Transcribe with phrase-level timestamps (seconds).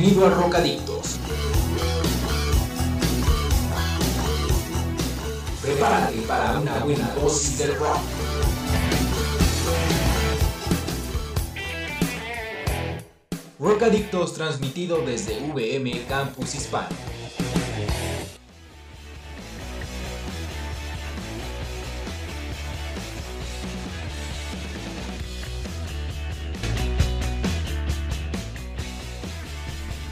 [0.00, 1.18] Bienvenido a Rocadictos.
[5.60, 7.98] Prepárate para una buena dosis de rock.
[13.58, 17.19] Rocadictos transmitido desde VM Campus Hispano.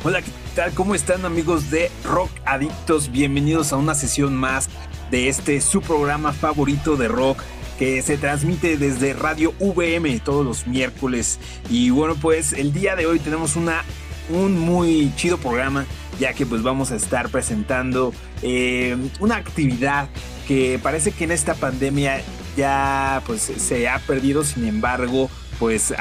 [0.08, 0.72] Hola, ¿qué tal?
[0.72, 3.10] ¿Cómo están amigos de Rock Adictos?
[3.10, 4.70] Bienvenidos a una sesión más
[5.10, 7.42] de este su programa favorito de rock
[7.78, 11.38] que se transmite desde Radio VM todos los miércoles.
[11.68, 13.84] Y bueno, pues el día de hoy tenemos una,
[14.30, 15.84] un muy chido programa,
[16.18, 20.08] ya que pues vamos a estar presentando eh, una actividad
[20.46, 22.22] que parece que en esta pandemia
[22.56, 25.28] ya pues se ha perdido, sin embargo,
[25.58, 25.92] pues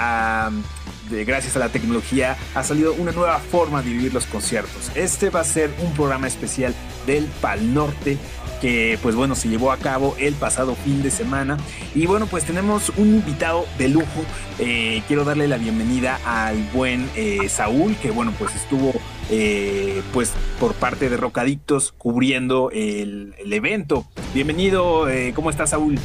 [1.09, 4.91] gracias a la tecnología, ha salido una nueva forma de vivir los conciertos.
[4.95, 6.73] Este va a ser un programa especial
[7.05, 8.17] del Pal Norte
[8.61, 11.57] que pues bueno se llevó a cabo el pasado fin de semana
[11.93, 14.25] y bueno pues tenemos un invitado de lujo
[14.57, 18.93] eh, quiero darle la bienvenida al buen eh, Saúl que bueno pues estuvo
[19.29, 25.99] eh, pues por parte de Rocadictos cubriendo el, el evento bienvenido cómo estás Saúl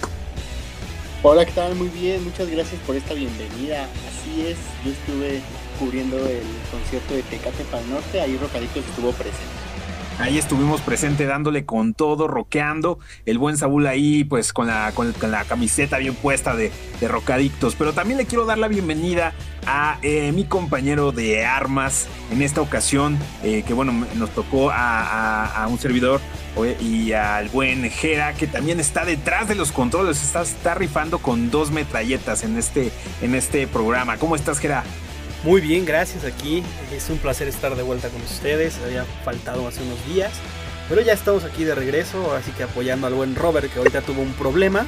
[1.24, 1.76] Hola, ¿qué tal?
[1.76, 3.86] Muy bien, muchas gracias por esta bienvenida.
[4.32, 5.42] Así es, yo estuve
[5.78, 9.61] cubriendo el concierto de Tecate Pal Norte, ahí Rocaditos estuvo presente.
[10.18, 12.98] Ahí estuvimos presente dándole con todo, roqueando.
[13.26, 17.74] El buen Saúl ahí, pues con la, con, la camiseta bien puesta de, de, Rocadictos.
[17.74, 19.32] Pero también le quiero dar la bienvenida
[19.66, 25.66] a eh, mi compañero de armas en esta ocasión, eh, que bueno, nos tocó a,
[25.68, 26.20] un servidor
[26.80, 31.50] y al buen Jera, que también está detrás de los controles, está, está rifando con
[31.50, 34.18] dos metralletas en este, en este programa.
[34.18, 34.84] ¿Cómo estás, Jera?
[35.44, 36.62] Muy bien, gracias aquí.
[36.94, 38.78] Es un placer estar de vuelta con ustedes.
[38.84, 40.32] Había faltado hace unos días.
[40.88, 44.22] Pero ya estamos aquí de regreso, así que apoyando al buen Robert que ahorita tuvo
[44.22, 44.86] un problema.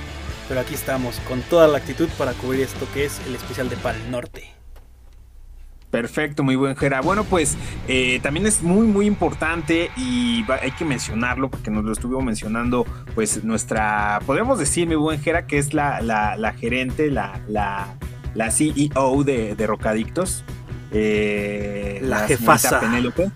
[0.48, 3.76] Pero aquí estamos con toda la actitud para cubrir esto que es el especial de
[3.76, 4.54] Pal Norte.
[5.90, 7.00] Perfecto, muy buen Jera.
[7.00, 11.92] Bueno, pues eh, también es muy, muy importante y hay que mencionarlo porque nos lo
[11.92, 12.84] estuvo mencionando,
[13.14, 17.94] pues nuestra, podríamos decir, mi buen Jera, que es la, la, gerente, la, la,
[18.34, 20.44] la CEO de, de Rocadictos.
[20.92, 22.80] Eh, la, jefasa.
[22.80, 23.30] Penélope.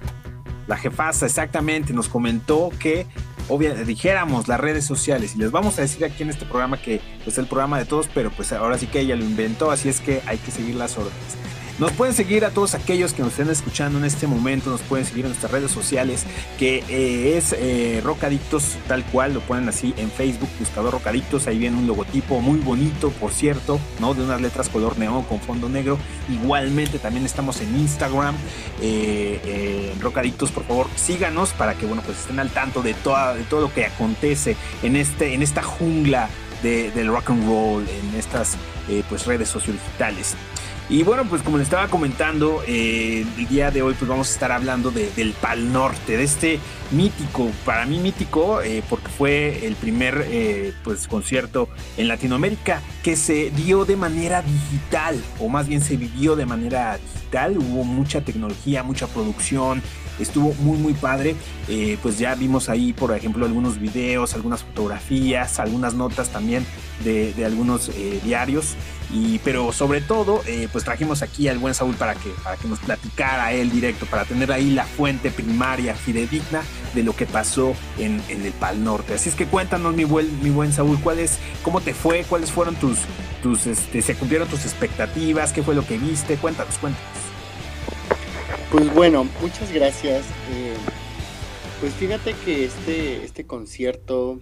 [0.66, 3.06] La jefasa, exactamente, nos comentó que
[3.48, 7.00] obviamente dijéramos las redes sociales y les vamos a decir aquí en este programa que
[7.25, 9.88] pues, es el programa de todos, pero pues ahora sí que ella lo inventó, así
[9.88, 11.36] es que hay que seguir las órdenes.
[11.78, 15.06] Nos pueden seguir a todos aquellos que nos estén escuchando en este momento, nos pueden
[15.06, 16.25] seguir en nuestras redes sociales,
[16.59, 21.56] que eh, es eh, Rocadictos tal cual, lo ponen así en Facebook, buscador Rocadictos, ahí
[21.56, 24.12] viene un logotipo muy bonito, por cierto, ¿no?
[24.12, 25.99] De unas letras color neón con fondo negro.
[26.28, 28.34] Igualmente también estamos en Instagram,
[28.83, 33.45] eh, Rocadictos, por favor, síganos para que, bueno, pues estén al tanto de, toda, de
[33.45, 36.28] todo lo que acontece en, este, en esta jungla
[36.60, 38.56] del rock and roll, en estas
[39.09, 40.34] pues redes sociodigitales.
[40.91, 44.32] Y bueno, pues como les estaba comentando, eh, el día de hoy pues vamos a
[44.32, 46.60] estar hablando del Pal Norte, de este
[46.93, 53.16] mítico, para mí mítico, eh, porque fue el primer eh, pues concierto en Latinoamérica que
[53.16, 58.22] se dio de manera digital, o más bien se vivió de manera digital, hubo mucha
[58.22, 59.82] tecnología, mucha producción,
[60.19, 61.37] estuvo muy muy padre,
[62.03, 66.65] pues ya vimos ahí por ejemplo algunos videos, algunas fotografías, algunas notas también
[67.04, 67.91] de, de algunos
[68.25, 68.75] diarios.
[69.10, 72.69] Y, pero sobre todo, eh, pues trajimos aquí al buen Saúl para que, para que
[72.69, 76.62] nos platicara él directo, para tener ahí la fuente primaria, fidedigna
[76.94, 79.14] de lo que pasó en, en el Pal Norte.
[79.14, 82.24] Así es que cuéntanos, mi buen, mi buen Saúl, ¿cuál es, ¿cómo te fue?
[82.24, 82.98] ¿Cuáles fueron tus,
[83.42, 85.52] tus, este, se cumplieron tus expectativas?
[85.54, 86.36] ¿Qué fue lo que viste?
[86.36, 87.08] Cuéntanos, cuéntanos.
[88.70, 90.26] Pues bueno, muchas gracias.
[90.52, 90.74] Eh,
[91.80, 94.41] pues fíjate que este, este concierto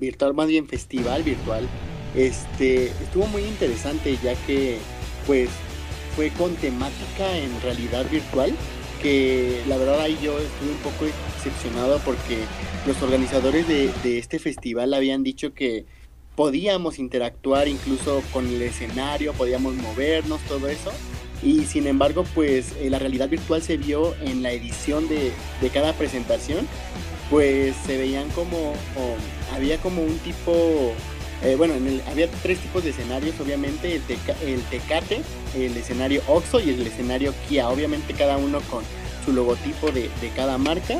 [0.00, 1.68] virtual, más bien festival virtual,
[2.14, 4.78] este, estuvo muy interesante ya que
[5.26, 5.48] pues
[6.14, 8.54] fue con temática en realidad virtual
[9.02, 11.06] que la verdad ahí yo estuve un poco
[11.36, 12.38] decepcionado porque
[12.86, 15.84] los organizadores de, este festival habían dicho que
[16.36, 20.92] podíamos interactuar incluso con el escenario, podíamos movernos, todo eso.
[21.42, 25.32] Y sin embargo, pues eh, la realidad virtual se vio en la edición de,
[25.74, 26.68] cada presentación,
[27.28, 28.72] pues se veían como,
[29.52, 30.94] había como un tipo
[31.44, 31.74] eh, bueno,
[32.08, 35.22] había tres tipos de escenarios, obviamente, el, Tecate,
[35.56, 38.84] el escenario Oxo y el escenario Kia, obviamente cada uno con
[39.24, 40.98] su logotipo de, cada marca.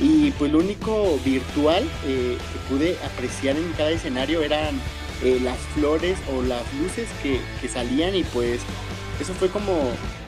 [0.00, 4.80] Y pues lo único virtual eh, que pude apreciar en cada escenario eran
[5.22, 8.60] eh, las flores o las luces que, salían y pues
[9.20, 9.72] eso fue como,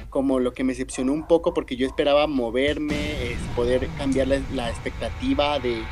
[0.09, 5.59] como lo que me decepcionó un poco porque yo esperaba moverme, poder cambiar la, expectativa
[5.59, 5.83] de,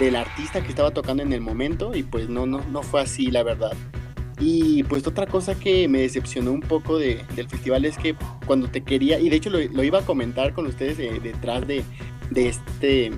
[0.00, 3.30] del artista que estaba tocando en el momento y pues no, no, no fue así
[3.30, 3.72] la verdad.
[4.40, 8.16] Y pues otra cosa que me decepcionó un poco de, del festival es que
[8.46, 11.84] cuando te quería, y de hecho lo, iba a comentar con ustedes detrás de,
[12.30, 13.12] de, este,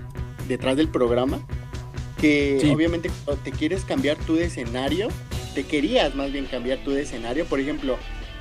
[0.49, 1.41] detrás del programa,
[2.21, 5.09] que obviamente cuando te quieres cambiar de escenario,
[5.55, 7.97] te querías más bien cambiar de escenario, por ejemplo,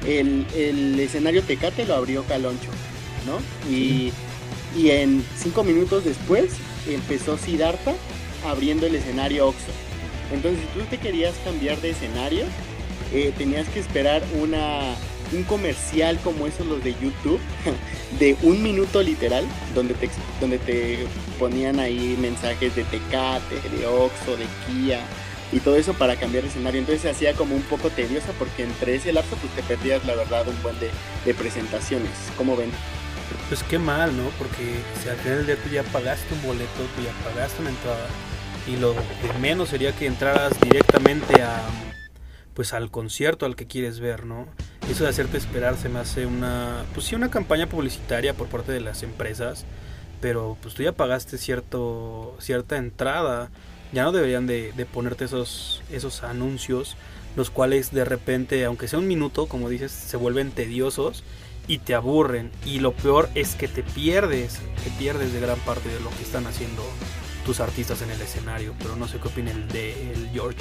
[0.07, 2.71] el, el escenario Tecate lo abrió Caloncho,
[3.27, 3.37] ¿no?
[3.71, 4.11] Y,
[4.75, 6.55] y en cinco minutos después
[6.87, 7.93] empezó Siddhartha
[8.45, 9.71] abriendo el escenario Oxo.
[10.33, 12.45] Entonces, si tú te querías cambiar de escenario,
[13.13, 14.95] eh, tenías que esperar una,
[15.33, 17.39] un comercial como esos los de YouTube,
[18.19, 19.45] de un minuto literal,
[19.75, 20.09] donde te,
[20.39, 21.05] donde te
[21.39, 25.01] ponían ahí mensajes de Tecate, de Oxo, de Kia
[25.51, 26.79] y todo eso para cambiar de escenario.
[26.79, 30.15] Entonces se hacía como un poco tediosa porque entre ese lapso pues te perdías la
[30.15, 30.89] verdad un buen de,
[31.25, 32.11] de presentaciones.
[32.37, 32.71] ¿Cómo ven?
[33.49, 34.23] Pues qué mal, ¿no?
[34.37, 37.71] Porque si al final del día tú ya pagaste un boleto, tú ya pagaste una
[37.71, 38.07] entrada
[38.67, 41.61] y lo de menos sería que entraras directamente a
[42.53, 44.45] pues al concierto al que quieres ver, ¿no?
[44.89, 48.71] Eso de hacerte esperar se me hace una pues sí una campaña publicitaria por parte
[48.71, 49.65] de las empresas,
[50.19, 53.49] pero pues tú ya pagaste cierto cierta entrada,
[53.93, 56.97] ya no deberían de, de ponerte esos esos anuncios
[57.35, 61.23] los cuales de repente, aunque sea un minuto, como dices, se vuelven tediosos
[61.67, 62.51] y te aburren.
[62.65, 66.23] Y lo peor es que te pierdes, te pierdes de gran parte de lo que
[66.23, 66.83] están haciendo
[67.45, 70.59] tus artistas en el escenario, pero no sé qué opina el de el George.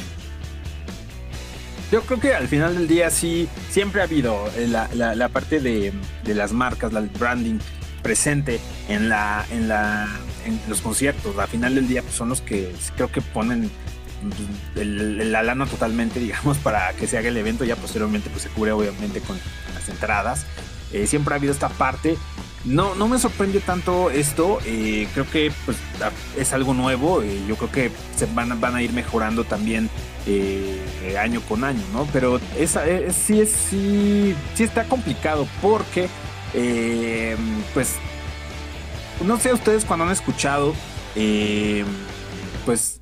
[1.91, 5.59] Yo creo que al final del día sí, siempre ha habido eh, la, la, parte
[5.61, 5.93] de,
[6.23, 7.59] de, las marcas, el branding
[8.01, 10.09] presente en, la, en, la,
[10.47, 11.37] en los conciertos.
[11.37, 13.71] Al final del día pues son los que creo que ponen
[14.75, 17.65] pues, la lana totalmente, digamos, para que se haga el evento.
[17.65, 19.37] Ya posteriormente pues se cubre obviamente con
[19.75, 20.47] las entradas.
[20.93, 22.17] Eh, siempre ha habido esta parte
[22.65, 24.59] no, no me sorprende tanto esto.
[24.67, 25.79] Eh, creo que pues,
[26.37, 27.23] es algo nuevo.
[27.23, 29.89] Eh, yo creo que se van, van a ir mejorando también
[30.27, 32.07] eh, año con año, ¿no?
[32.13, 36.09] Pero esa, sí, es, sí, sí está complicado porque,
[37.75, 37.95] pues,
[39.25, 40.75] no sé ustedes cuando han escuchado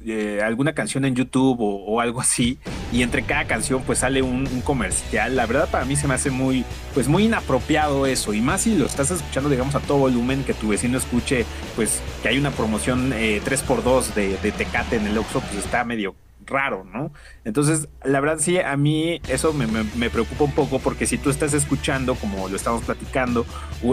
[0.08, 2.58] eh, alguna canción en YouTube o, algo así
[2.92, 5.36] y entre cada canción pues sale un, comercial.
[5.36, 6.64] La verdad para mí se me hace muy
[6.94, 10.54] pues muy inapropiado eso y más si lo estás escuchando digamos a todo volumen que
[10.54, 11.44] tu vecino escuche
[11.76, 16.14] pues que hay una promoción 3x2 eh, de, Tecate en el Oxxo pues está medio
[16.46, 17.12] raro, ¿no?
[17.44, 21.28] Entonces, la verdad sí, a mí eso me, me, preocupa un poco porque si tú
[21.28, 23.44] estás escuchando, como lo estamos platicando,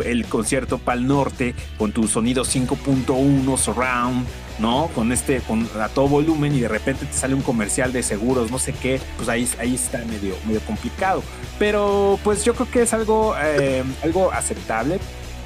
[0.06, 4.25] el concierto Pal Norte con tu sonido 5.1 surround,
[4.60, 4.90] ¿no?
[4.96, 8.52] Con este, con a todo volumen y de repente te sale un comercial de seguros,
[8.52, 11.24] no sé qué, pues ahí, ahí está medio, medio complicado.
[11.60, 15.00] Pero pues yo creo que es algo, eh, algo aceptable.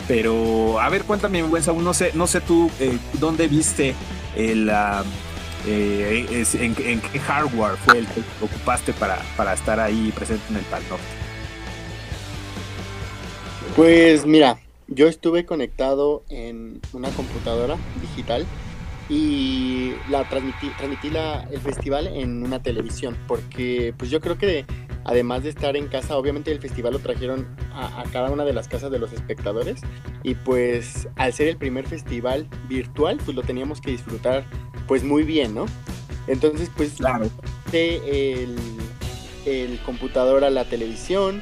[0.07, 3.93] Pero, a ver, cuéntame, buen no sé, no sé tú eh, dónde viste
[4.35, 4.71] el...
[5.67, 10.63] Eh, en, qué hardware fue el que ocupaste para, para estar ahí presente en el
[10.63, 10.81] Pal?
[13.75, 14.57] Pues mira,
[14.87, 18.47] yo estuve conectado en una computadora digital
[19.09, 24.65] y la transmití, transmití la, el festival en una televisión, porque pues yo creo que
[25.03, 28.67] además de estar en casa, obviamente el festival lo trajeron a, cada una de las
[28.67, 29.81] casas de los espectadores
[30.23, 34.45] y pues al ser el primer festival virtual, pues lo teníamos que disfrutar
[34.87, 35.65] pues muy bien, ¿no?
[36.27, 37.27] Entonces pues claro.
[37.73, 38.55] el,
[39.45, 41.41] el computador a la televisión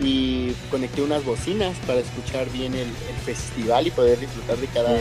[0.00, 2.88] y conecté unas bocinas para escuchar bien el,
[3.24, 4.92] festival y poder disfrutar de cada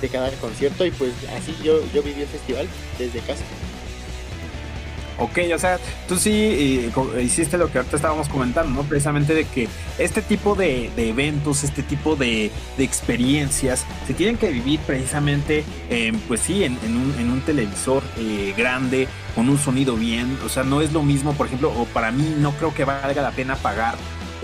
[0.00, 3.44] de cada concierto y pues así yo, yo viví el festival desde casa.
[5.20, 8.88] Ok, o sea, tú sí hiciste lo que ahorita estábamos comentando, ¿no?
[8.88, 14.78] Precisamente de que este tipo de, eventos, este tipo de, experiencias se tienen que vivir
[14.80, 15.64] precisamente,
[16.28, 20.38] pues sí, en, un, televisor eh, grande, con un sonido bien.
[20.44, 23.20] O sea, no es lo mismo, por ejemplo, o para mí no creo que valga
[23.20, 23.96] la pena pagar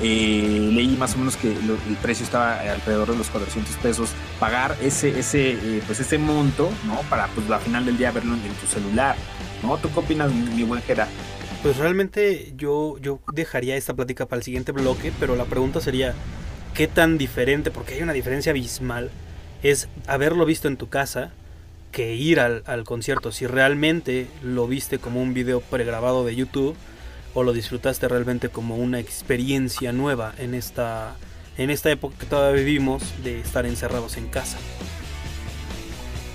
[0.02, 4.10] eh, leí más o menos que el precio estaba alrededor de los 400 pesos.
[4.40, 7.00] Pagar ese, ese, eh, pues ese monto, ¿no?
[7.08, 9.16] Para pues al final del día verlo en, tu celular,
[9.62, 9.76] ¿no?
[9.78, 11.08] ¿Tú qué opinas, mi, buen Gerard?
[11.62, 16.14] Pues realmente yo, yo dejaría esta plática para el siguiente bloque, pero la pregunta sería,
[16.74, 17.70] ¿qué tan diferente?
[17.70, 19.10] Porque hay una diferencia abismal.
[19.62, 21.32] Es haberlo visto en tu casa
[21.90, 23.32] que ir al, al concierto.
[23.32, 26.76] Si realmente lo viste como un video pregrabado de YouTube,
[27.34, 31.16] o lo disfrutaste realmente como una experiencia nueva en esta,
[31.58, 34.56] en esta época que todavía vivimos de estar encerrados en casa.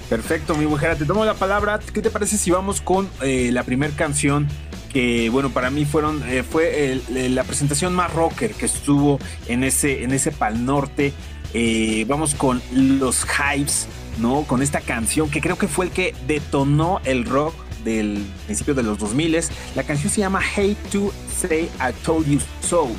[0.10, 1.80] Perfecto, mi mujer, te tomo la palabra.
[1.80, 4.48] ¿Qué te parece si vamos con eh, la primera canción
[4.90, 10.04] que bueno, para mí fueron, eh, fue la presentación más rocker que estuvo en ese,
[10.04, 11.14] en ese Pal Norte.
[11.54, 13.88] Eh, vamos con los Hypes,
[14.20, 14.44] ¿no?
[14.44, 18.84] Con esta canción que creo que fue el que detonó el rock del principio de
[18.84, 19.40] los 2000.
[19.76, 22.90] La canción se llama Hate to Say I Told You So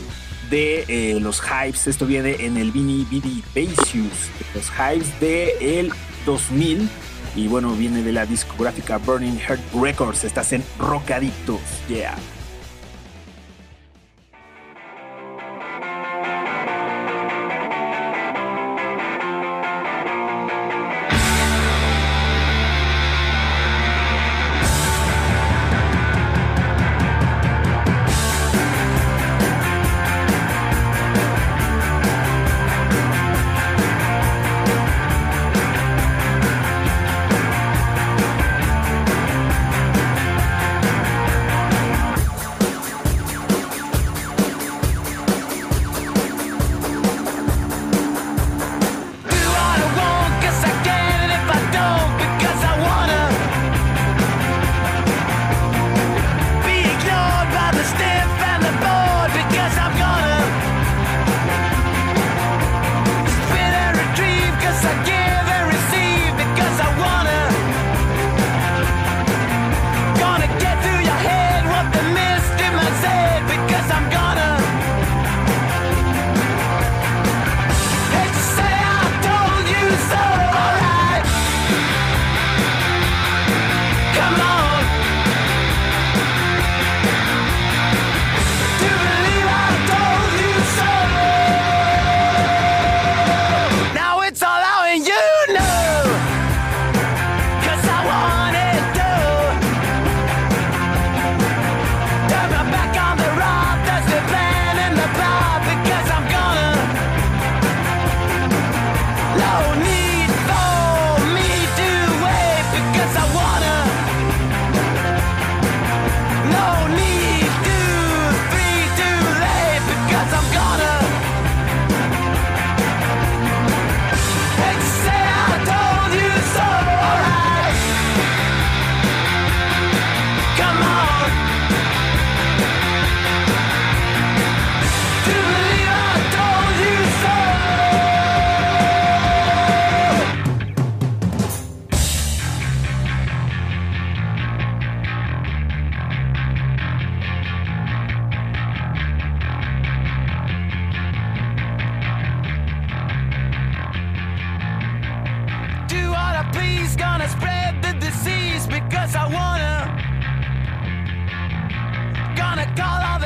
[0.51, 1.87] de eh, los Hypes.
[1.87, 5.93] Esto viene en el Vini Vidi Basius, los Hypes de el
[6.27, 6.89] 2000.
[7.37, 10.25] Y bueno, viene de la discográfica Burning Heart Records.
[10.25, 11.61] Estás en Rocaditos.
[11.89, 12.17] Yeah.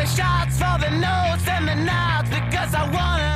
[0.06, 3.33] shots for the notes and the notes because I wanna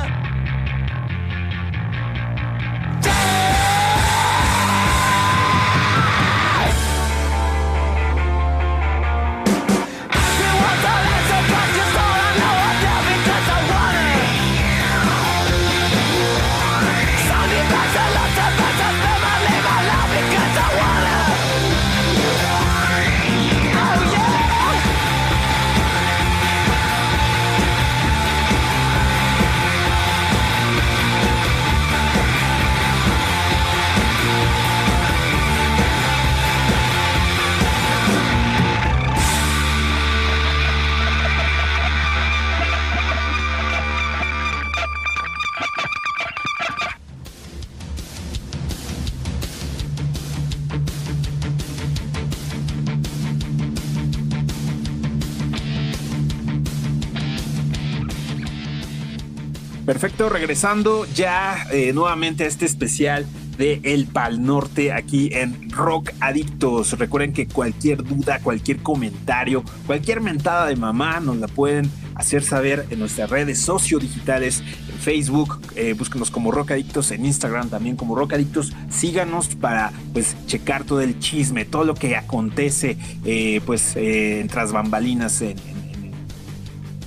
[59.99, 63.25] Perfecto, regresando ya eh, nuevamente a este especial
[63.57, 66.97] de El Pal Norte aquí en Rock Adictos.
[66.97, 72.85] Recuerden que cualquier duda, cualquier comentario, cualquier mentada de mamá nos la pueden hacer saber
[72.91, 78.15] en nuestras redes sociodigitales, en Facebook, eh, búsquenos como Rock Adictos, en Instagram también como
[78.15, 78.71] Rock Adictos.
[78.89, 84.71] Síganos para pues checar todo el chisme, todo lo que acontece eh, pues en tras
[84.71, 85.43] bambalinas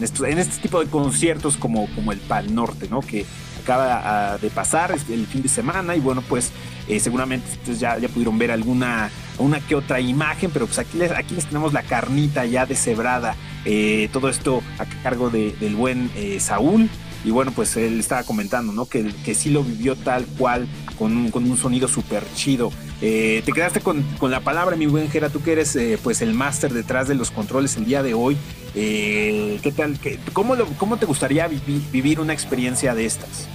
[0.02, 3.00] este tipo de conciertos como, como el Pal Norte, ¿no?
[3.00, 3.24] Que
[3.62, 6.52] acaba ah, de pasar el fin de semana y bueno, pues
[6.88, 10.98] eh, seguramente ustedes ya, ya pudieron ver alguna una que otra imagen, pero pues aquí
[10.98, 16.10] les, aquí les tenemos la carnita ya deshebrada, eh, todo esto a cargo del buen
[16.16, 16.88] eh, Saúl.
[17.24, 18.86] Y bueno, pues él estaba comentando, ¿no?
[18.86, 20.66] Que, que sí lo vivió tal cual,
[20.98, 25.28] con un, con un sonido súper chido te quedaste con, la palabra, mi buen Jera,
[25.28, 28.36] tú que eres pues el máster detrás de los controles el día de hoy.
[28.74, 29.98] Eh, ¿Qué tal?
[29.98, 33.48] Qué, cómo, ¿Cómo te gustaría vivir una experiencia de estas?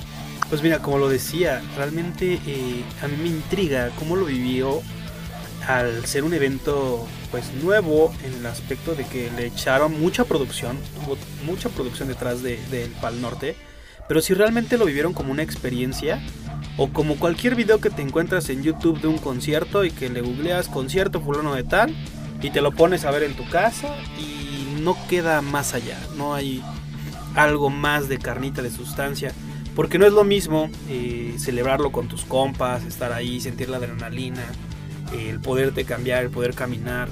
[0.49, 2.39] Pues mira, como lo decía, realmente
[3.01, 4.81] a mí me intriga cómo lo vivió
[5.67, 10.77] al ser un evento pues nuevo en el aspecto de que le echaron mucha producción,
[11.45, 13.57] mucha producción detrás del de, Pal Norte,
[14.07, 16.21] pero si realmente lo vivieron como una experiencia
[16.77, 20.21] o como cualquier video que te encuentras en YouTube de un concierto y que le
[20.21, 21.93] googleas concierto fulano de tal
[22.41, 24.46] y te lo pones a ver en tu casa y
[24.87, 26.63] no queda más allá, no hay
[27.35, 29.33] algo más de carnita de sustancia.
[29.75, 34.45] Porque no es lo mismo eh, celebrarlo con tus compas, estar ahí, sentir la adrenalina,
[35.11, 37.09] el poderte cambiar, el poder caminar,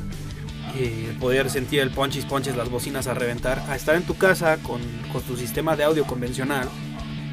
[0.80, 4.58] el poder sentir el ponchis ponches, las bocinas a reventar, a estar en tu casa
[4.64, 4.80] con,
[5.28, 6.70] tu sistema de audio convencional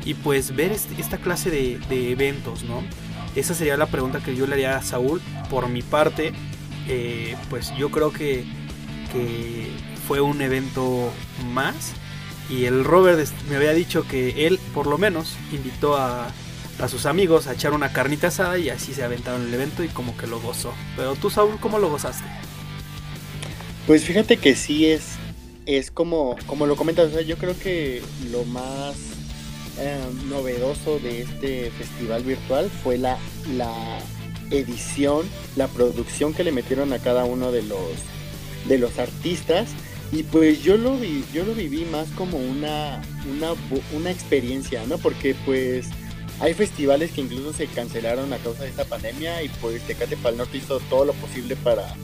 [0.04, 2.82] y pues ver esta clase de, eventos, ¿no?
[3.36, 5.22] Esa sería la pregunta que yo le haría a Saúl.
[5.48, 6.32] Por mi parte,
[6.88, 8.44] eh, pues yo creo que
[10.06, 11.12] fue un evento
[11.52, 11.92] más.
[12.50, 16.28] Y el Robert me había dicho que él, por lo menos, invitó a,
[16.78, 19.88] a sus amigos a echar una carnita asada y así se aventaron el evento y
[19.88, 20.72] como que lo gozó.
[20.96, 22.24] Pero tú, Saúl, ¿cómo lo gozaste?
[23.86, 25.12] Pues fíjate que sí es,
[25.66, 28.94] es como, como lo comentas, yo creo que lo más
[29.78, 33.18] em, novedoso de este festival virtual fue la,
[33.56, 33.98] la
[34.50, 37.80] edición, la producción que le metieron a cada uno de los,
[38.68, 39.70] de los artistas.
[40.12, 43.00] Y pues yo lo vi, yo lo viví más como una,
[43.34, 43.54] una,
[43.94, 44.98] una experiencia, ¿no?
[44.98, 45.88] Porque pues
[46.38, 50.36] hay festivales que incluso se cancelaron a causa de esta pandemia y pues Tecate Pal
[50.36, 51.94] Norte hizo todo lo posible para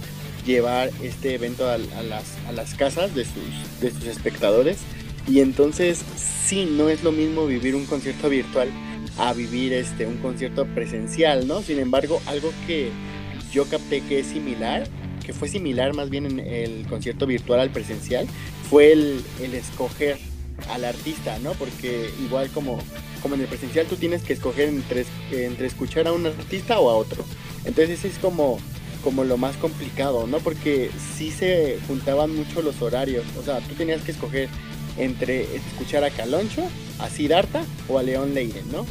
[0.47, 4.79] llevar este evento a, las, a las, casas de sus, de sus espectadores.
[5.27, 8.71] Y entonces sí, no es lo mismo vivir un concierto virtual
[9.19, 11.61] a vivir este, un concierto presencial, ¿no?
[11.61, 12.91] Sin embargo, algo que
[13.53, 14.89] yo capté que es similar,
[15.29, 18.27] que fue similar más bien en el concierto virtual al presencial,
[18.71, 20.17] fue el, el escoger
[20.71, 21.53] al artista, ¿no?
[21.53, 22.79] Porque igual como
[23.21, 26.89] como en el presencial tú tienes que escoger entre, entre escuchar a un artista o
[26.89, 27.23] a otro.
[27.67, 28.59] Entonces es como,
[29.05, 30.39] como lo más complicado, ¿no?
[30.39, 33.27] Porque sí se juntaban mucho los horarios.
[33.39, 34.49] O sea, tú tenías que escoger
[34.97, 36.63] entre escuchar a Caloncho,
[37.01, 38.87] a Siddhartha o a León Leiden, ¿no?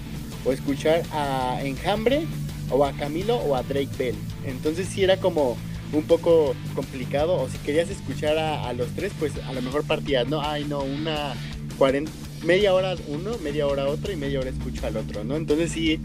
[0.45, 2.27] O escuchar a Enjambre
[2.69, 4.15] o a Camilo o a Drake Bell.
[4.45, 5.57] Entonces sí era como
[5.93, 7.35] un poco complicado.
[7.35, 10.41] O si querías escuchar a, los tres, pues a lo mejor partías, ¿no?
[10.41, 11.33] Ay, no, una
[11.77, 12.11] 40
[12.43, 15.35] media hora uno, media hora otro y media hora escucho al otro, ¿no?
[15.35, 15.99] Entonces sí,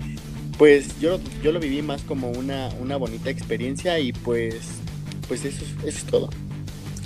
[0.58, 4.56] pues yo, yo lo viví más como una, una bonita experiencia y pues,
[5.28, 6.30] pues eso, es todo.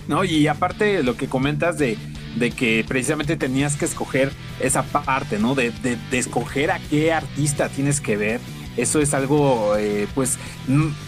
[0.09, 1.97] No, y aparte lo que comentas de,
[2.37, 5.55] de que precisamente tenías que escoger esa parte, ¿no?
[5.55, 8.41] De, de, de, escoger a qué artista tienes que ver.
[8.77, 10.39] Eso es algo, eh, pues,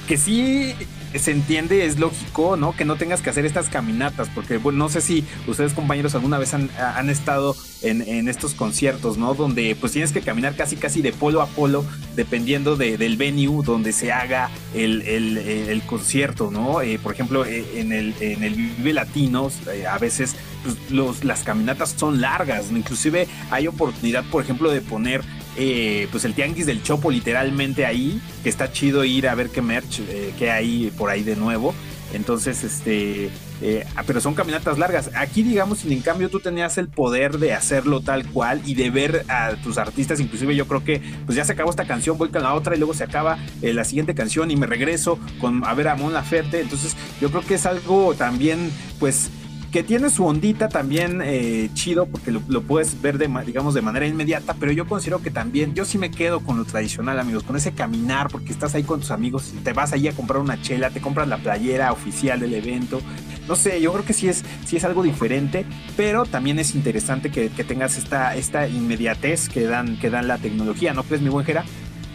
[0.08, 0.74] que sí
[1.14, 2.74] se entiende, es lógico, ¿no?
[2.74, 6.38] Que no tengas que hacer estas caminatas, porque bueno, no sé si ustedes compañeros alguna
[6.38, 9.34] vez han, estado en, estos conciertos, ¿no?
[9.34, 11.84] Donde pues tienes que caminar casi casi de polo a polo,
[12.16, 16.82] dependiendo del venue donde se haga el, concierto, ¿no?
[16.82, 21.24] Eh, por ejemplo, eh, en el, en el Vive Latinos, eh, a veces pues, los,
[21.24, 25.22] las caminatas son largas, inclusive hay oportunidad, por ejemplo, de poner
[25.60, 29.60] eh, pues el tianguis del Chopo literalmente ahí, que está chido ir a ver qué
[29.60, 31.74] merch eh, que hay por ahí de nuevo.
[32.14, 33.28] Entonces, este,
[33.60, 35.10] eh, ah, pero son caminatas largas.
[35.16, 39.24] Aquí, digamos, en cambio tú tenías el poder de hacerlo tal cual y de ver
[39.28, 40.20] a tus artistas.
[40.20, 42.78] Inclusive yo creo que, pues ya se acabó esta canción, voy con la otra y
[42.78, 46.60] luego se acaba la siguiente canción y me regreso con a ver a Mon Laferte.
[46.60, 49.30] Entonces, yo creo que es algo también, pues,
[49.72, 54.06] que tiene su ondita también eh, chido porque lo, puedes ver de, digamos de manera
[54.06, 57.56] inmediata, pero yo considero que también, yo sí me quedo con lo tradicional amigos, con
[57.56, 60.90] ese caminar porque estás ahí con tus amigos, te vas ahí a comprar una chela,
[60.90, 63.00] te compras la playera oficial del evento,
[63.46, 67.30] no sé, yo creo que sí es, sí es algo diferente, pero también es interesante
[67.30, 71.44] que, tengas esta, esta inmediatez que dan, que dan la tecnología, ¿no crees mi buen
[71.44, 71.64] Jera?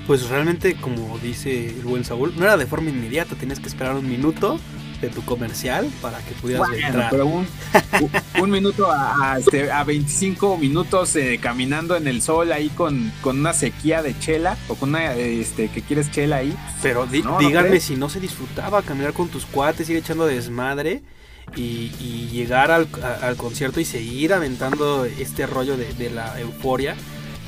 [0.08, 3.96] Pues realmente, como dice el buen Saúl, no era de forma inmediata, tenías que esperar
[3.96, 4.60] un minuto
[5.08, 7.10] de tu comercial para que pudieras entrar.
[7.10, 13.12] Pero un, minuto a, este, a 25 minutos eh, caminando en el sol ahí con,
[13.22, 16.56] con una sequía de chela o con una este, que quieres chela ahí.
[16.82, 21.02] Pero díganme si no se disfrutaba caminar con tus cuates, ir echando desmadre.
[21.56, 21.89] Y,
[22.32, 22.88] llegar al,
[23.38, 26.96] concierto y seguir aventando este rollo de, la euforia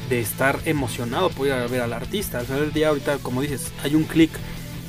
[0.09, 2.39] de estar emocionado por ir a ver al artista.
[2.39, 4.29] Al final del día, ahorita, como dices, hay un clic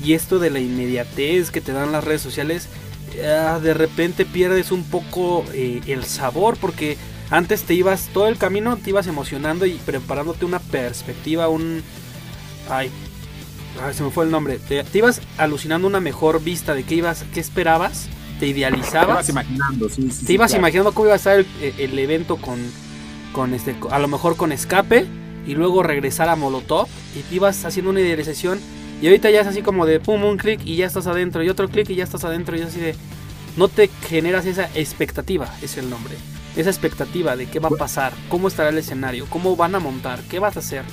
[0.02, 2.68] y esto de la inmediatez que te dan las redes sociales,
[3.16, 6.98] de repente pierdes un poco eh, el sabor porque
[7.30, 11.82] antes te ibas todo el camino, te ibas emocionando y preparándote una perspectiva, un...
[12.68, 12.90] Ay,
[13.82, 14.59] ah, se me fue el nombre.
[14.59, 19.26] Te, ibas alucinando una mejor vista de qué ibas, qué esperabas, te idealizabas.
[19.26, 22.61] Te ibas imaginando, sí, sí Te ibas imaginando cómo iba a estar el, evento con,
[23.32, 25.06] con este, a lo mejor con escape
[25.46, 28.61] y luego regresar a Molotov y te ibas haciendo una idealización
[29.00, 31.48] y ahorita ya es así como de pum, un clic y ya estás adentro y
[31.48, 32.94] otro clic y ya estás adentro y así de
[33.56, 36.14] no te generas esa expectativa, es el nombre.
[36.56, 40.20] Esa expectativa de qué va a pasar, cómo estará el escenario, cómo van a montar,
[40.30, 40.85] qué vas a hacer.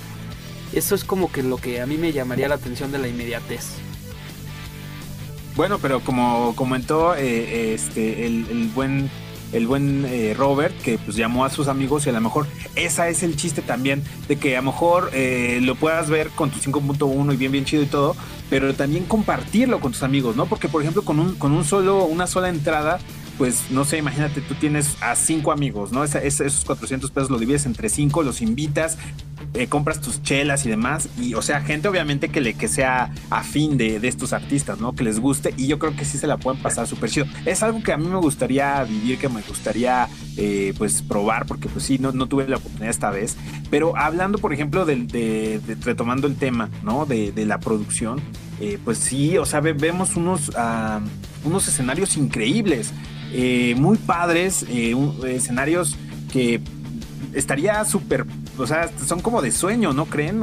[0.74, 3.76] Eso es como que lo que a mí me llamaría la atención de la inmediatez.
[5.56, 9.10] Bueno, pero como comentó eh, este el, buen
[9.54, 13.10] el buen eh, Robert que pues llamó a sus amigos y a lo mejor esa
[13.10, 16.60] es el chiste también de que a lo mejor eh, lo puedas ver con tu
[16.60, 18.16] 5.1 y bien bien chido y todo,
[18.50, 20.46] pero también compartirlo con tus amigos, ¿no?
[20.48, 23.00] Porque por ejemplo con un con un solo una sola entrada
[23.38, 26.04] pues no sé, imagínate, tú tienes a cinco amigos, ¿no?
[26.04, 28.98] esos 400 pesos lo divides entre cinco, los invitas,
[29.56, 31.10] eh, compras tus chelas y demás.
[31.20, 34.94] Y, o sea, gente obviamente que, le, que sea afín de, de, estos artistas, ¿no?
[34.94, 35.54] Que les guste.
[35.58, 37.28] Y yo creo que sí se la pueden pasar súper chido.
[37.46, 41.70] Es algo que a mí me gustaría vivir, que me gustaría, eh, pues, probar, porque,
[41.70, 43.38] pues sí, no, no tuve la oportunidad esta vez.
[43.70, 47.06] Pero hablando, por ejemplo, de, retomando el tema, ¿no?
[47.06, 48.22] De, la producción,
[48.62, 51.02] eh, pues sí, o sea, vemos unos, ah,
[51.44, 52.94] unos escenarios increíbles.
[53.76, 55.98] Muy padres, escenarios
[56.32, 56.62] que
[57.34, 58.26] estaría súper,
[58.58, 60.42] o sea, son como de sueño, ¿no creen?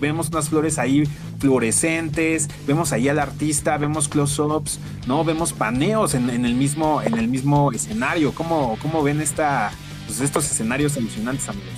[0.00, 1.04] vemos unas flores ahí
[1.38, 5.24] fluorescentes, vemos ahí al artista, vemos close-ups, ¿no?
[5.24, 8.32] Vemos paneos en, el, mismo, en el mismo escenario.
[8.34, 9.72] ¿Cómo, cómo ven esta,
[10.06, 11.70] pues, estos escenarios alucinantes, amigos?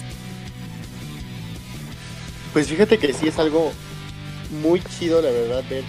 [2.53, 3.73] Pues fíjate que sí es algo
[4.63, 5.85] muy chido, la verdad, ver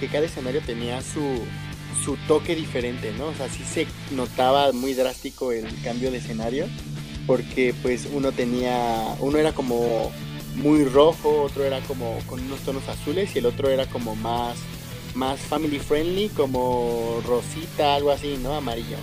[0.00, 1.20] que cada escenario tenía su,
[2.04, 3.26] su toque diferente, ¿no?
[3.26, 6.66] O sea, sí se notaba muy drástico el cambio de escenario,
[7.28, 10.10] porque pues uno tenía, uno era como
[10.56, 14.56] muy rojo, otro era como con unos tonos azules y el otro era como más
[15.14, 18.96] más family friendly como rosita algo así no amarillo.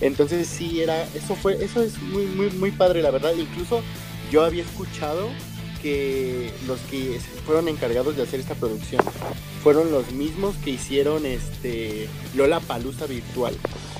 [0.00, 3.34] Entonces sí era eso fue eso es muy muy muy padre la verdad.
[3.36, 3.82] Incluso
[4.30, 5.28] yo había escuchado
[5.82, 9.04] que los que fueron encargados de hacer esta producción
[9.64, 13.56] fueron los mismos que hicieron este Lola Palusa virtual.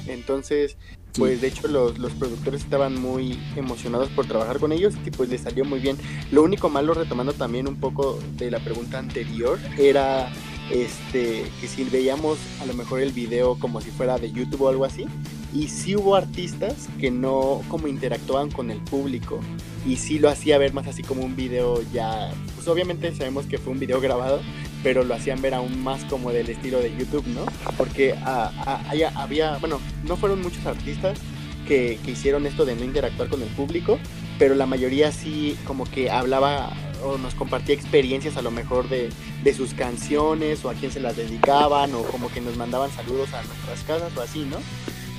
[0.06, 0.76] Entonces,
[1.18, 5.28] pues de hecho los, los, productores estaban muy emocionados por trabajar con ellos y pues
[5.28, 5.96] les salió muy bien.
[6.30, 10.32] Lo único malo, retomando también un poco de la pregunta anterior, era
[10.70, 14.68] este que si veíamos a lo mejor el video como si fuera de YouTube o
[14.68, 15.06] algo así,
[15.54, 19.40] y sí hubo artistas que no como interactuaban con el público
[19.86, 23.58] y sí lo hacía ver más así como un video ya, pues obviamente sabemos que
[23.58, 24.40] fue un video grabado,
[24.82, 27.44] pero lo hacían ver aún más como del estilo de YouTube, ¿no?
[27.76, 31.18] Porque ah, ah, había, bueno, no fueron muchos artistas
[31.66, 33.98] que, que hicieron esto de no interactuar con el público,
[34.38, 36.72] pero la mayoría sí como que hablaba
[37.04, 39.10] o nos compartía experiencias a lo mejor de,
[39.42, 43.32] de, sus canciones o a quién se las dedicaban o como que nos mandaban saludos
[43.34, 44.58] a nuestras casas o así, ¿no?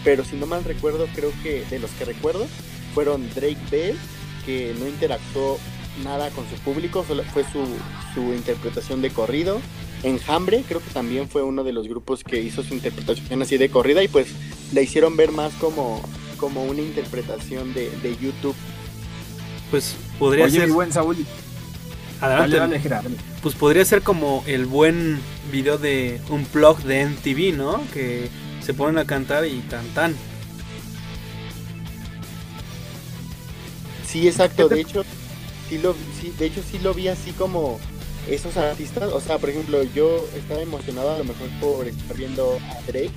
[0.04, 2.46] Pero si no mal recuerdo, creo que de los que recuerdo
[2.94, 3.98] fueron Drake Bell,
[4.46, 5.60] que no interactuó
[6.04, 7.66] nada con su público, solo fue su,
[8.14, 9.62] su interpretación de corrido.
[10.04, 13.70] Enjambre creo que también fue uno de los grupos que hizo su interpretación así de
[13.70, 14.28] corrida y pues
[14.74, 16.02] la hicieron ver más como,
[16.38, 18.56] como una interpretación de, de YouTube.
[19.72, 20.70] Pues podría ser...
[20.70, 21.26] buen Saúl.
[22.20, 22.80] Adelante.
[23.42, 25.20] Pues podría ser como el buen
[25.52, 27.82] video de un blog de MTV, ¿no?
[27.94, 28.30] Que
[28.64, 30.16] se ponen a cantar y cantan.
[34.06, 34.70] Sí, exacto.
[34.70, 35.04] De hecho,
[35.70, 37.80] sí lo, sí, de hecho sí lo vi así como
[38.30, 39.12] esos artistas.
[39.12, 43.12] O sea, por ejemplo, yo estaba emocionado a lo mejor por estar viendo a Drake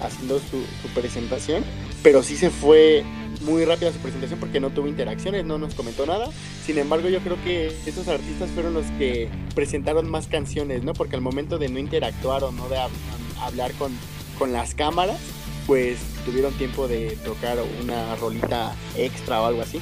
[0.00, 1.64] haciendo su, su presentación,
[2.02, 3.04] pero sí se fue
[3.40, 6.28] muy rápida su presentación porque no tuvo interacciones, no nos comentó nada.
[6.64, 10.92] Sin embargo, yo creo que estos artistas fueron los que presentaron más canciones, ¿no?
[10.92, 12.78] Porque al momento de no interactuar o no de
[13.40, 13.92] hablar con,
[14.44, 15.16] con las cámaras,
[15.66, 19.80] pues tuvieron tiempo de tocar una rolita extra o algo así.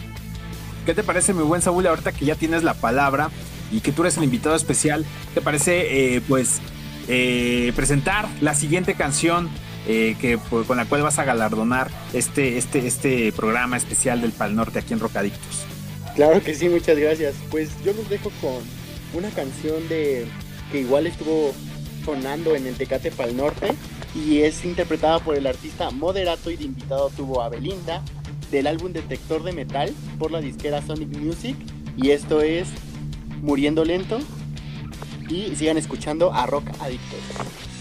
[0.86, 3.30] ¿Qué te parece, mi buen Saúl, ahorita que ya tienes la palabra
[3.72, 5.04] y que tú eres el invitado especial?
[5.34, 6.60] ¿Te parece, eh, pues,
[7.08, 9.50] eh, presentar la siguiente canción
[9.88, 14.30] eh, que, pues, con la cual vas a galardonar este, este, este programa especial del
[14.30, 15.64] Pal Norte aquí en Rocadictos?
[16.14, 17.34] Claro que sí, muchas gracias.
[17.50, 18.62] Pues yo los dejo con
[19.12, 20.24] una canción de
[20.70, 21.52] que igual estuvo
[22.04, 23.74] sonando en el Tecate Pal Norte
[24.14, 28.02] y es interpretada por el artista Moderato y de invitado tuvo a Belinda
[28.50, 31.56] del álbum Detector de Metal por la disquera Sonic Music
[31.96, 32.68] y esto es
[33.40, 34.18] Muriendo Lento
[35.28, 37.71] y sigan escuchando a Rock Adictos.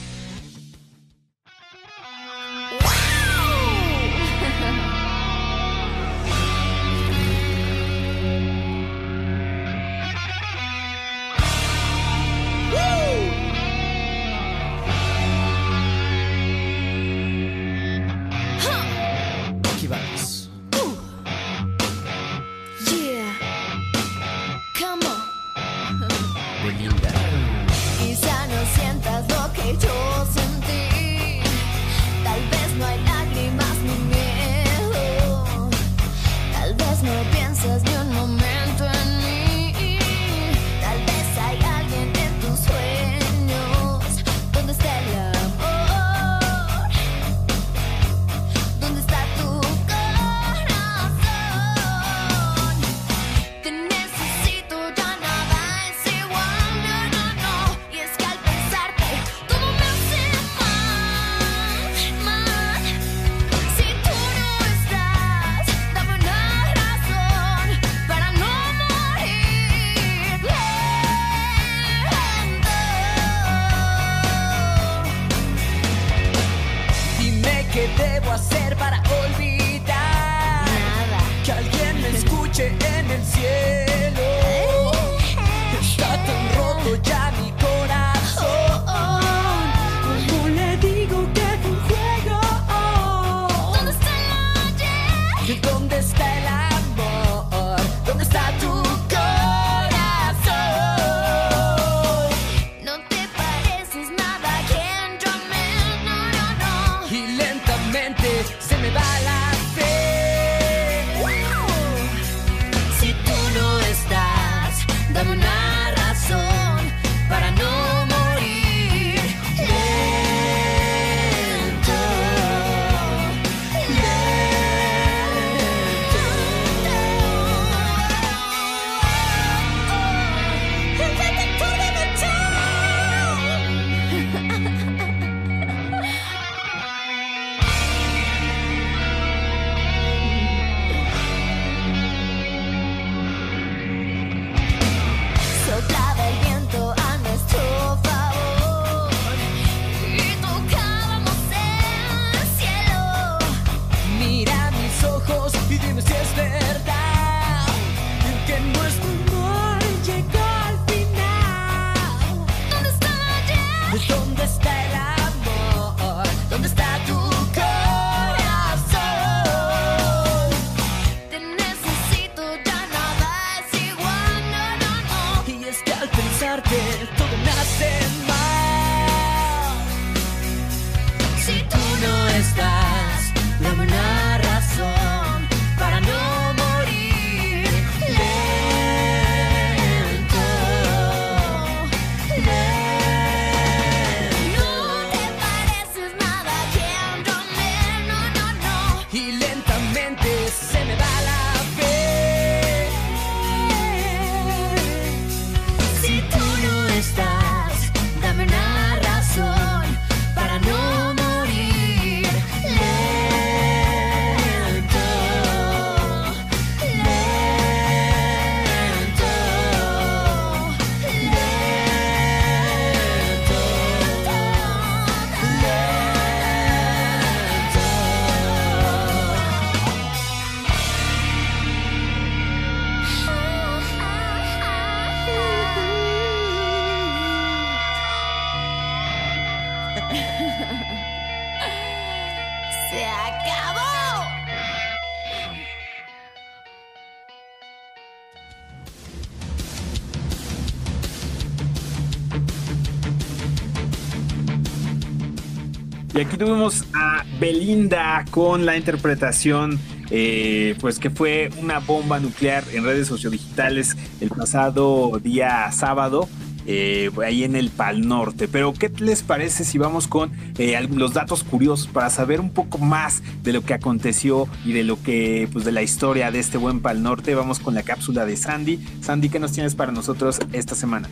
[256.21, 259.79] Aquí tuvimos a Belinda con la interpretación,
[260.12, 266.29] eh, pues que fue una bomba nuclear en redes sociodigitales el pasado día sábado.
[266.67, 268.47] eh, ahí en el Pal Norte.
[268.47, 272.77] Pero, ¿qué les parece si vamos con eh, los datos curiosos para saber un poco
[272.77, 276.60] más de lo que aconteció y de lo que, pues, de la historia de este
[276.60, 277.34] buen Pal Norte?
[277.34, 278.79] Vamos con la cápsula de Sandy.
[279.01, 281.10] Sandy, ¿qué nos tienes para nosotros esta semana?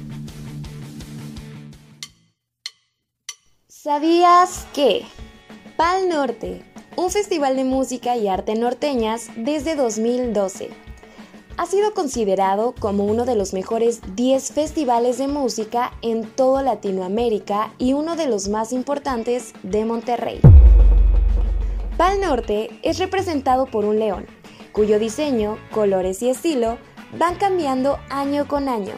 [3.89, 5.03] ¿Sabías que?
[5.75, 6.61] Pal Norte,
[6.95, 10.69] un festival de música y arte norteñas desde 2012.
[11.57, 17.73] Ha sido considerado como uno de los mejores 10 festivales de música en toda Latinoamérica
[17.79, 20.39] y uno de los más importantes de Monterrey.
[21.97, 24.27] Pal Norte es representado por un león,
[24.71, 26.77] cuyo diseño, colores y estilo
[27.17, 28.93] van cambiando año con año.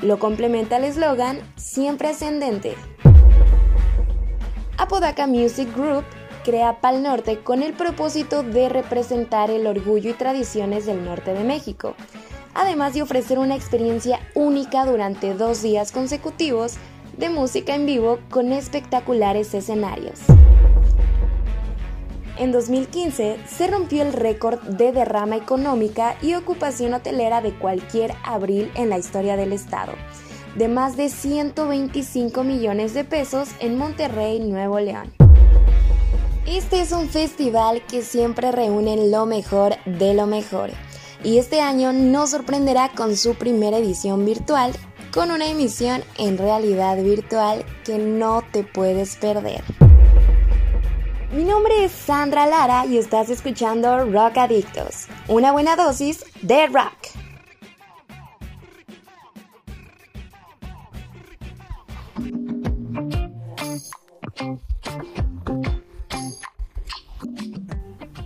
[0.00, 2.76] Lo complementa el eslogan Siempre Ascendente.
[4.78, 6.04] Apodaca Music Group
[6.44, 11.42] crea Pal Norte con el propósito de representar el orgullo y tradiciones del norte de
[11.42, 11.96] México,
[12.54, 16.76] además de ofrecer una experiencia única durante dos días consecutivos
[17.16, 20.20] de música en vivo con espectaculares escenarios.
[22.38, 28.70] En 2015 se rompió el récord de derrama económica y ocupación hotelera de cualquier abril
[28.76, 29.94] en la historia del estado,
[30.58, 35.12] de más de 125 millones de pesos en Monterrey, Nuevo León.
[36.46, 40.70] Este es un festival que siempre reúne lo mejor de lo mejor
[41.22, 44.72] y este año nos sorprenderá con su primera edición virtual
[45.12, 49.62] con una emisión en realidad virtual que no te puedes perder.
[51.32, 57.27] Mi nombre es Sandra Lara y estás escuchando Rock Adictos, una buena dosis de rock.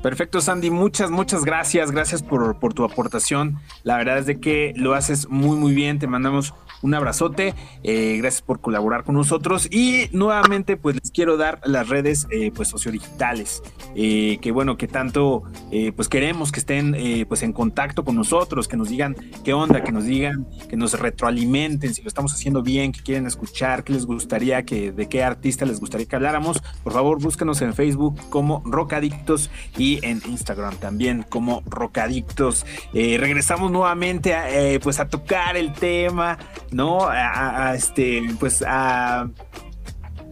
[0.03, 0.70] Perfecto, Sandy.
[0.70, 1.92] Muchas, muchas gracias.
[1.92, 3.61] Gracias por, por, tu aportación.
[3.85, 6.01] La verdad es de que lo haces muy, muy bien.
[6.01, 7.54] Te mandamos un abrazote.
[7.82, 9.68] Eh, gracias por colaborar con nosotros.
[9.70, 13.62] Y nuevamente, pues les quiero dar las redes eh, pues sociodigitales.
[13.94, 16.96] Eh, que bueno, que tanto eh, pues queremos que estén
[17.28, 20.98] pues en contacto con nosotros, que nos digan qué onda, que nos digan, que nos
[20.98, 25.22] retroalimenten, si lo estamos haciendo bien, que quieren escuchar, qué les gustaría, que de qué
[25.22, 26.62] artista les gustaría que habláramos.
[26.82, 32.66] Por favor, búsquenos en Facebook como Rocadictos y en Instagram también como Rocadictos.
[32.92, 34.34] Regresamos nuevamente
[34.82, 36.38] pues a tocar el tema,
[36.72, 37.08] ¿no?
[37.08, 39.28] A, este, pues a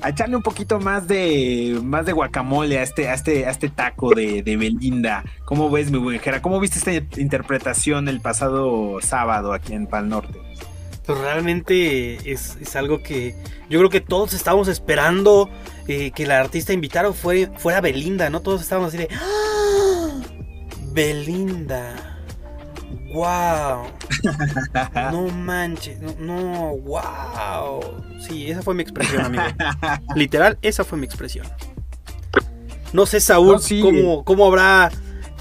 [0.09, 4.15] echarle un poquito más de más de guacamole a este, a este, a este taco
[4.15, 5.25] de, de Belinda.
[5.45, 6.41] ¿Cómo ves, mi buenjera?
[6.41, 10.39] ¿Cómo viste esta interpretación el pasado sábado aquí en Pal Norte?
[11.07, 13.35] Pues realmente es, algo que
[13.69, 15.51] yo creo que todos estábamos esperando
[15.89, 18.41] eh, que la artista invitada fue, fuera Belinda, ¿no?
[18.41, 20.21] Todos estábamos así de ¡Ah!
[20.93, 22.20] Belinda.
[23.13, 23.87] ¡Wow!
[25.13, 27.81] No manches, no, no, wow.
[28.21, 29.43] Sí, esa fue mi expresión, amigo.
[30.15, 31.47] Literal, esa fue mi expresión.
[32.93, 33.81] No sé, Saúl, No, sí.
[33.81, 34.91] cómo, cómo habrá.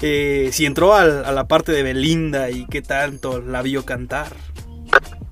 [0.02, 4.32] eh, si entró al- a la parte de Belinda y qué tanto la vio cantar.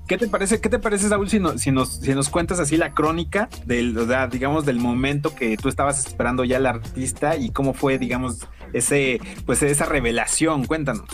[0.07, 2.77] ¿Qué te parece, qué te parece, Saúl, si, no- si nos, si nos cuentas así
[2.77, 7.35] la crónica del, o sea, digamos, del momento que tú estabas esperando ya al artista
[7.35, 10.65] y cómo fue, digamos, ese, pues esa revelación?
[10.65, 11.05] Cuéntanos.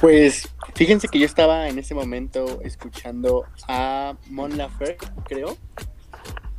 [0.00, 5.56] Pues fíjense que yo estaba en ese momento escuchando a Mon Laferte, creo.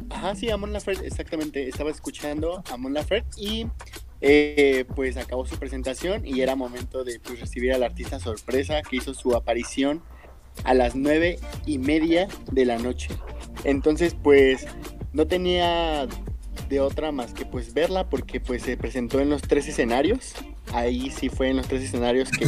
[0.10, 1.68] Ajá, sí, a Mon Laferte, exactamente.
[1.68, 3.68] Estaba escuchando a Mon Laferte y
[4.22, 8.98] eh, pues acabó su presentación y era momento de pues, recibir al artista sorpresa que
[8.98, 10.04] hizo su aparición
[10.66, 13.10] a las nueve y media de la noche.
[13.64, 14.68] Entonces, pues
[15.14, 16.08] no tenía
[16.68, 20.34] de otra más que pues verla porque pues se presentó en los tres escenarios.
[20.74, 22.48] Ahí sí fue en los tres escenarios que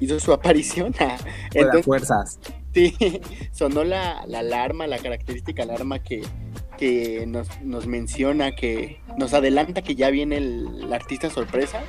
[0.00, 0.92] hizo su aparición.
[0.94, 1.18] Fuera
[1.54, 2.38] Entonces, fuerzas.
[2.74, 2.94] sí,
[3.52, 6.22] sonó la, la alarma, la característica alarma que,
[6.78, 11.82] que nos, nos menciona, que nos adelanta que ya viene el, el artista sorpresa.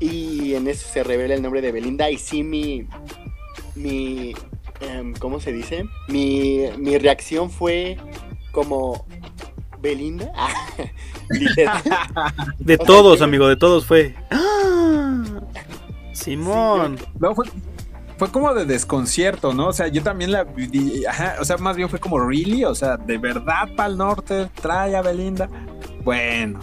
[0.00, 2.10] Y en eso se revela el nombre de Belinda.
[2.10, 2.86] Y sí, mi.
[3.74, 4.34] mi
[4.80, 5.84] em, ¿Cómo se dice?
[6.08, 7.96] Mi, mi reacción fue
[8.52, 9.06] como.
[9.84, 10.32] ¿Belinda?
[12.58, 14.14] De todos, amigo, de todos fue.
[14.30, 15.22] ¡Ah!
[16.12, 16.98] Simón.
[17.18, 17.46] No, fue,
[18.16, 19.68] fue como de desconcierto, ¿no?
[19.68, 22.74] O sea, yo también la vi- ajá, o sea, más bien fue como really, o
[22.74, 25.48] sea, de verdad Pal Norte trae a Belinda.
[26.02, 26.60] Bueno,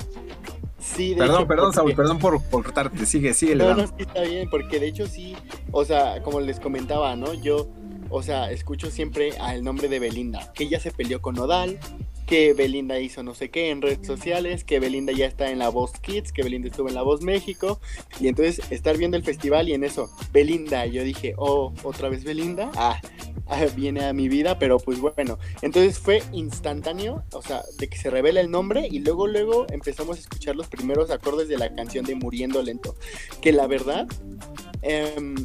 [0.80, 3.86] Sí, de perdón, hecho, perdón, porque- Saúl, perdón por, por cortarte, sigue, sigue, No, no,
[3.86, 5.38] sí está bien, porque de hecho sí,
[5.72, 7.34] o sea, como les comentaba, ¿no?
[7.36, 7.70] Yo,
[8.10, 11.78] o sea, escucho siempre al nombre de Belinda, que ella se peleó con Nodal,
[12.32, 15.67] que Belinda hizo no sé qué en redes sociales, que Belinda ya está en la
[15.67, 17.82] Voz Kids, que Belinda estuvo en la Voz México,
[18.22, 22.24] y entonces estar viendo el festival y en eso, Belinda, yo dije, oh, otra vez
[22.24, 23.02] Belinda, ah,
[23.48, 27.98] ah, viene a mi vida, pero pues bueno, entonces fue instantáneo, o sea, de que
[27.98, 31.75] se revela el nombre y luego, luego empezamos a escuchar los primeros acordes de la
[31.75, 32.96] canción de Muriendo Lento,
[33.42, 34.08] que la verdad,
[34.84, 35.36] em,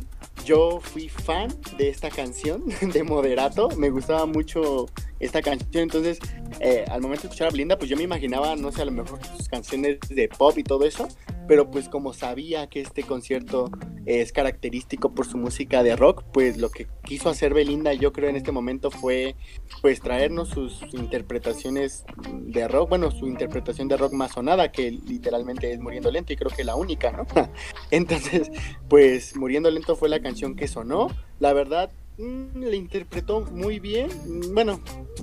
[0.44, 4.86] yo fui fan de esta canción de Moderato, me gustaba mucho
[5.20, 6.18] esta canción, entonces
[6.60, 8.92] eh, al momento de escuchar a Belinda, pues yo me imaginaba, no sé, a lo
[8.92, 11.08] mejor sus canciones de pop y todo eso,
[11.48, 13.70] pero pues como sabía que este concierto
[14.04, 18.30] es característico por su música de rock, pues lo que quiso hacer Belinda yo creo
[18.30, 19.34] en este momento fue
[19.82, 25.72] pues traernos sus interpretaciones de rock, bueno, su interpretación de rock más sonada, que literalmente
[25.72, 27.26] es Muriendo Lento y creo que la única, ¿no?
[27.90, 28.50] Entonces,
[28.88, 31.08] pues Muriendo Lento fue la canción que sonó,
[31.38, 34.80] la verdad le interpretó muy bien, Mm, bueno,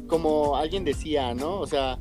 [0.07, 1.59] como alguien decía, ¿no?
[1.59, 1.97] O sea,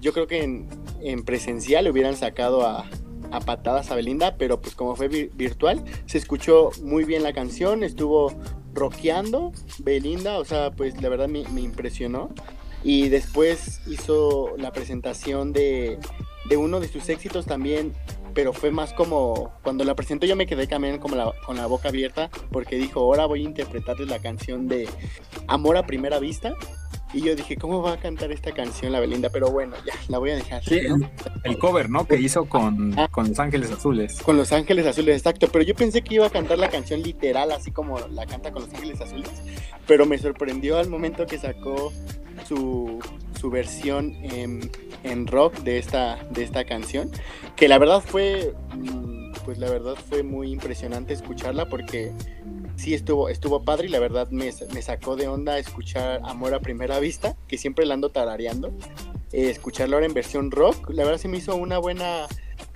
[0.00, 0.68] yo creo que en,
[1.00, 2.86] en presencial le hubieran sacado a,
[3.30, 7.32] a patadas a Belinda, pero pues como fue vi- virtual, se escuchó muy bien la
[7.32, 8.32] canción, estuvo
[8.74, 12.28] rockeando Belinda, o sea, pues la verdad me, me impresionó.
[12.84, 15.98] Y después hizo la presentación de,
[16.48, 17.94] de uno de sus éxitos también,
[18.36, 21.66] pero fue más como, cuando la presentó yo me quedé también como la- con la
[21.66, 24.88] boca abierta, porque dijo, ahora voy a interpretarles la canción de
[25.48, 26.54] Amor a Primera Vista.
[27.14, 29.30] Y yo dije, ¿cómo va a cantar esta canción la Belinda?
[29.30, 30.62] Pero bueno, ya, la voy a dejar.
[30.64, 30.96] Sí, ¿no?
[30.96, 31.08] el,
[31.44, 32.06] el cover, ¿no?
[32.06, 33.08] Que hizo con, Ah.
[33.10, 34.20] con Los Ángeles Azules.
[34.22, 35.48] Con Los Ángeles Azules, exacto.
[35.50, 38.64] Pero yo pensé que iba a cantar la canción literal, así como la canta con
[38.64, 39.30] Los Ángeles Azules.
[39.86, 41.90] Pero me sorprendió al momento que sacó
[42.46, 42.98] su,
[43.38, 44.70] su versión en,
[45.02, 47.10] en rock de esta, de esta canción.
[47.54, 52.12] Que la verdad fue, mm, pues la verdad fue muy impresionante escucharla porque
[52.76, 56.60] sí estuvo, estuvo padre y la verdad me, me sacó de onda escuchar Amor a
[56.60, 58.72] Primera Vista, que siempre la ando tarareando.
[59.32, 62.26] Eh, escucharlo ahora en versión rock, la verdad se me hizo una buena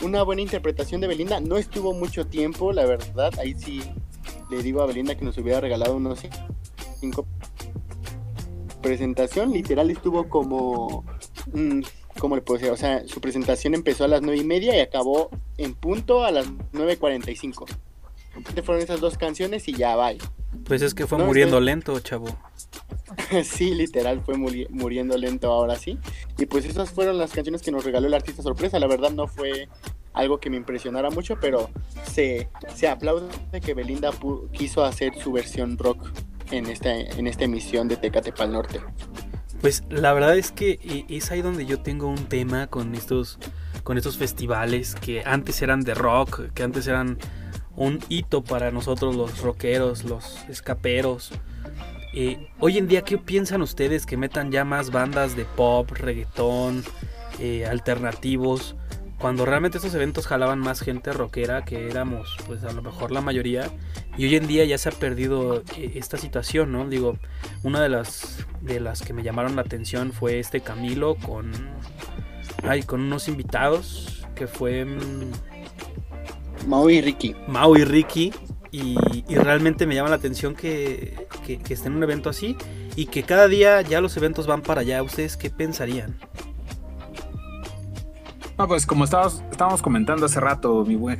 [0.03, 1.41] una buena interpretación de Belinda.
[1.41, 3.33] No estuvo mucho tiempo, la verdad.
[3.39, 3.83] Ahí sí
[4.51, 6.21] le digo a Belinda que nos hubiera regalado unos
[6.99, 7.27] cinco
[8.81, 9.53] presentación.
[9.53, 11.05] Literal estuvo como...
[11.53, 11.81] mm,
[12.19, 12.73] ¿Cómo le puedo decir?
[12.73, 16.31] O sea, su presentación empezó a las nueve y media y acabó en punto a
[16.33, 17.67] las 9.45.
[18.37, 20.19] Entonces fueron esas dos canciones y ya, bye.
[20.65, 22.27] Pues es que fue No, muriendo estoy- lento, chavo.
[23.45, 25.99] sí, literal, fue muri- muriendo lento ahora sí.
[26.39, 28.79] Y pues esas fueron las canciones que nos regaló el artista sorpresa.
[28.81, 29.69] La verdad no fue
[30.13, 31.71] algo que me impresionara mucho, pero
[32.05, 34.11] se, se aplaude de que Belinda
[34.53, 36.09] quiso hacer su versión rock
[36.51, 38.81] en esta, en esta emisión de Tecate Pal Norte.
[39.61, 43.39] Pues la verdad es que es ahí donde yo tengo un tema con estos,
[43.85, 47.19] con estos festivales que antes eran de rock, que antes eran
[47.77, 51.33] un hito para nosotros los rockeros, los escaperos.
[52.13, 56.83] Eh, hoy en día, ¿qué piensan ustedes que metan ya más bandas de pop, reggaetón,
[57.39, 58.77] eh, alternativos?
[59.21, 63.21] Cuando realmente estos eventos jalaban más gente rockera, que éramos pues a lo mejor la
[63.21, 63.71] mayoría,
[64.17, 66.89] y hoy en día ya se ha perdido eh, esta situación, ¿no?
[66.89, 67.19] Digo,
[67.63, 71.53] una de las de las que me llamaron la atención fue este Camilo con
[72.63, 75.33] ay, con unos invitados que fue mm,
[76.67, 77.37] Mau y Ricky.
[77.47, 78.33] Mau y Ricky
[78.73, 78.97] y,
[79.29, 82.57] y realmente me llama la atención que, que, que esté en un evento así
[82.97, 85.03] y que cada día ya los eventos van para allá.
[85.03, 86.19] ¿Ustedes qué pensarían?
[88.61, 91.19] No, pues como estábamos, estábamos comentando hace rato, mi buen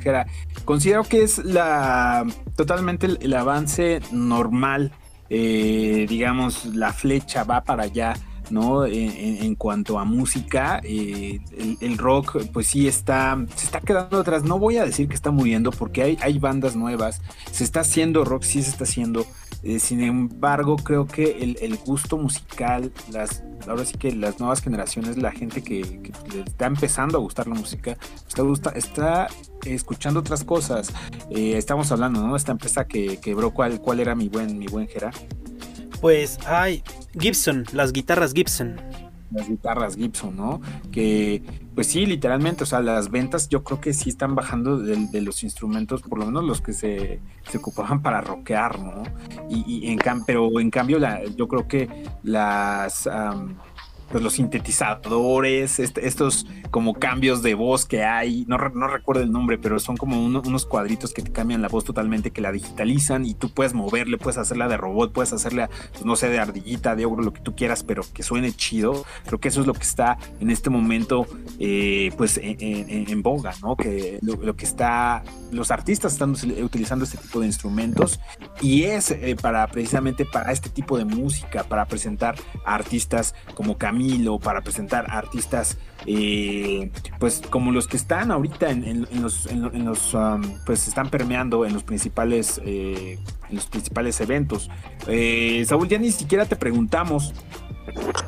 [0.63, 2.23] considero que es la
[2.55, 4.91] totalmente el, avance normal,
[5.27, 8.13] eh, digamos, la flecha va para allá,
[8.51, 8.85] ¿no?
[8.85, 14.43] En cuanto a música, eh, el, el rock, pues sí está, se está quedando atrás.
[14.43, 18.23] No voy a decir que está muriendo porque hay, hay bandas nuevas, se está haciendo
[18.23, 19.25] rock, sí se está haciendo.
[19.63, 24.61] Eh, sin embargo, creo que el, el gusto musical, las, ahora sí que las nuevas
[24.61, 25.81] generaciones, la gente que,
[26.33, 27.97] está empezando a gustar la música,
[28.27, 29.27] está, gusta, está
[29.65, 30.91] escuchando otras cosas.
[31.29, 32.35] Eh, estamos hablando, ¿no?
[32.35, 34.87] Esta empresa que quebró, ¿cuál, cuál era mi buen, mi buen?
[35.99, 36.83] Pues, ay,
[37.19, 38.77] Gibson, las guitarras Gibson.
[39.31, 40.61] Las guitarras Gibson, ¿no?
[40.91, 45.21] Que, pues sí, literalmente, o sea, las ventas yo creo que sí están bajando de,
[45.21, 47.19] los instrumentos, por lo menos los que se,
[47.49, 49.03] se ocupaban para rockear, ¿no?
[49.49, 51.87] Y, y en pero en cambio, la, yo creo que
[52.23, 53.07] las,
[54.11, 59.31] pues los sintetizadores, este- estos como cambios de voz que hay, no, no recuerdo el
[59.31, 62.51] nombre, pero son como uno- unos cuadritos que te cambian la voz totalmente, que la
[62.51, 66.39] digitalizan y tú puedes moverle, puedes hacerla de robot, puedes hacerla, pues, no sé, de
[66.39, 69.05] ardillita, de ogro, lo que tú quieras, pero que suene chido.
[69.25, 71.25] Creo que eso es lo que está en este momento,
[71.59, 73.75] eh, pues en, en- en boga, ¿no?
[73.75, 76.31] Que lo, lo que está, los artistas están
[76.63, 78.19] utilizando este tipo de instrumentos
[78.61, 82.35] y es eh, para precisamente para este tipo de música, para presentar
[82.65, 84.00] a artistas como Camilo,
[84.39, 86.89] para presentar artistas eh,
[87.19, 90.41] pues como los que están ahorita en, en- en los, en lo- en los, um,
[90.65, 94.69] pues están permeando en los principales eh, en los principales eventos.
[95.07, 97.33] Eh, Saúl, ya ni siquiera te preguntamos.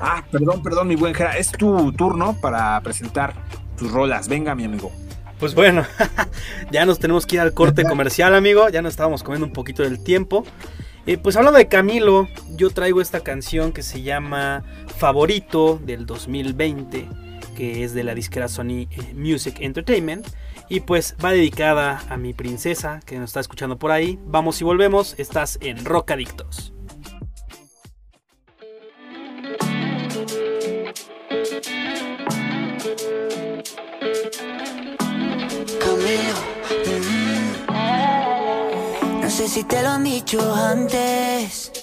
[0.02, 3.34] Ah, perdón, perdón, mi buen Jera, es tu turno para presentar
[3.78, 4.28] tus rolas.
[4.28, 4.92] Venga, mi amigo.
[5.40, 5.84] Pues bueno,
[6.72, 8.70] ya nos tenemos que ir al corte comercial, amigo.
[8.70, 10.44] Ya nos estábamos comiendo un poquito del tiempo.
[11.06, 14.64] Eh, pues hablando de Camilo, yo traigo esta canción que se llama
[14.98, 17.08] Favorito del 2020,
[17.56, 20.28] que es de la disquera Sony eh, Music Entertainment.
[20.70, 24.18] Y pues va dedicada a mi princesa que nos está escuchando por ahí.
[24.26, 26.74] Vamos y volvemos, estás en Rock Adictos.
[37.68, 39.22] Mm.
[39.22, 41.83] No sé si te lo han dicho antes,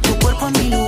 [0.00, 0.87] tu cuerpo es mi lugar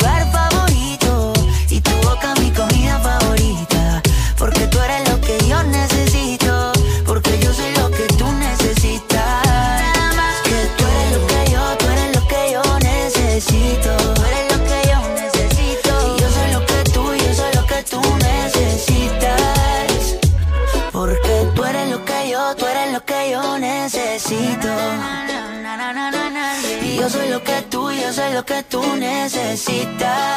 [28.11, 30.31] soy lo que tú necesitas.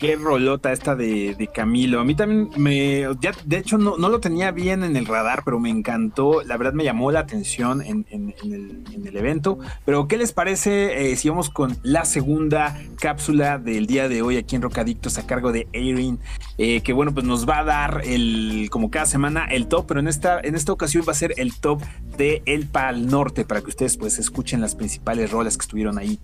[0.00, 2.00] Qué rolota esta de, Camilo.
[2.00, 3.02] A mí también me.
[3.20, 6.42] Ya, de hecho, no, lo tenía bien en el radar, pero me encantó.
[6.42, 8.06] La verdad me llamó la atención en
[8.40, 9.58] el evento.
[9.84, 14.38] Pero, ¿qué les parece eh, si vamos con la segunda cápsula del día de hoy
[14.38, 16.18] aquí en Rocadictos a cargo de Erin?
[16.56, 20.00] Eh, que bueno, pues nos va a dar el, como cada semana, el top, pero
[20.00, 21.82] en esta, en esta ocasión va a ser el top
[22.16, 26.18] de El Pal Norte para que ustedes pues escuchen las principales rolas que estuvieron ahí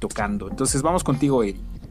[0.00, 0.50] tocando.
[0.50, 1.81] Entonces, vamos contigo, Erin.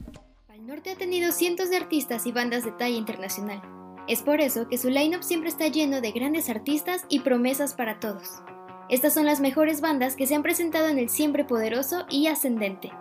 [0.90, 3.62] Ha tenido cientos de artistas y bandas de talla internacional.
[4.08, 8.00] Es por eso que su lineup siempre está lleno de grandes artistas y promesas para
[8.00, 8.42] todos.
[8.90, 12.92] Estas son las mejores bandas que se han presentado en el siempre poderoso y ascendente.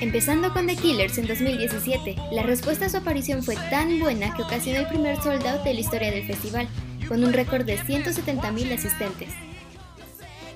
[0.00, 4.42] Empezando con The Killers en 2017, la respuesta a su aparición fue tan buena que
[4.42, 6.68] ocasionó el primer sold out de la historia del festival,
[7.06, 9.28] con un récord de 170.000 asistentes.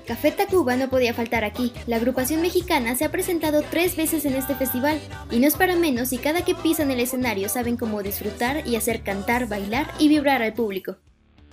[0.07, 1.73] Café Tacuba no podía faltar aquí.
[1.85, 5.75] La agrupación mexicana se ha presentado tres veces en este festival y no es para
[5.75, 10.07] menos y cada que pisan el escenario saben cómo disfrutar y hacer cantar, bailar y
[10.07, 10.95] vibrar al público.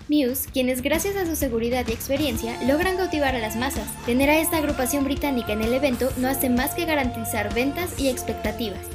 [0.08, 3.88] Muse, quienes gracias a su seguridad y experiencia logran cautivar a las masas.
[4.06, 8.08] Tener a esta agrupación británica en el evento no hace más que garantizar ventas y
[8.08, 8.86] expectativas.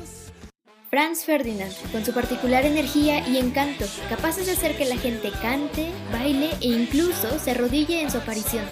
[0.89, 5.89] Franz Ferdinand, con su particular energía y encanto, capaces de hacer que la gente cante,
[6.11, 8.63] baile e incluso se arrodille en su aparición.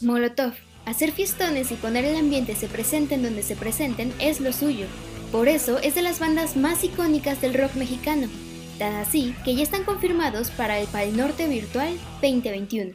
[0.00, 0.52] Molotov,
[0.86, 4.86] hacer fiestones y poner el ambiente se presenten donde se presenten es lo suyo.
[5.32, 8.28] Por eso es de las bandas más icónicas del rock mexicano,
[8.78, 11.92] tan así que ya están confirmados para el Pal Norte Virtual
[12.22, 12.94] 2021.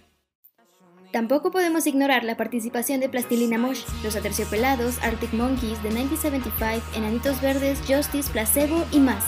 [1.11, 7.39] Tampoco podemos ignorar la participación de Plastilina Mosh, Los Aterciopelados, Arctic Monkeys, The 1975, Enanitos
[7.41, 9.25] Verdes, Justice, Placebo y más.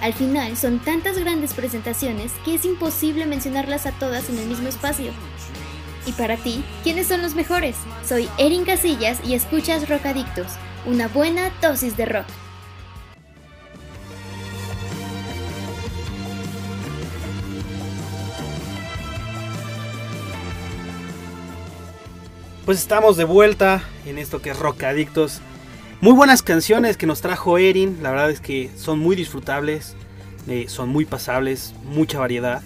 [0.00, 4.68] Al final son tantas grandes presentaciones que es imposible mencionarlas a todas en el mismo
[4.68, 5.10] espacio.
[6.06, 7.76] Y para ti, ¿quiénes son los mejores?
[8.06, 10.48] Soy Erin Casillas y escuchas Rockadictos,
[10.84, 12.26] una buena dosis de rock.
[22.66, 25.40] Pues estamos de vuelta en esto que es Rock Adictos.
[26.00, 27.98] Muy buenas canciones que nos trajo Erin.
[28.02, 29.96] La verdad es que son muy disfrutables,
[30.48, 32.62] eh, son muy pasables, mucha variedad.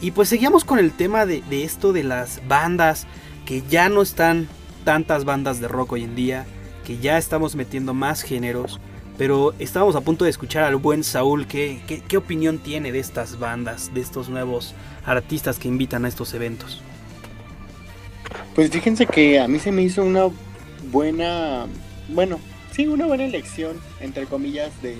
[0.00, 3.06] Y pues seguíamos con el tema de, esto de las bandas,
[3.44, 4.48] que ya no están
[4.84, 6.46] tantas bandas de rock hoy en día,
[6.86, 8.80] que ya estamos metiendo más géneros.
[9.18, 11.46] Pero estábamos a punto de escuchar al buen Saúl.
[11.46, 14.74] ¿Qué, qué, opinión tiene de estas bandas, de estos nuevos
[15.04, 16.80] artistas que invitan a estos eventos?
[18.54, 20.28] Pues fíjense que a mí se me hizo una
[20.90, 21.66] buena,
[22.08, 22.40] bueno,
[22.72, 24.96] sí, una buena elección, entre comillas, de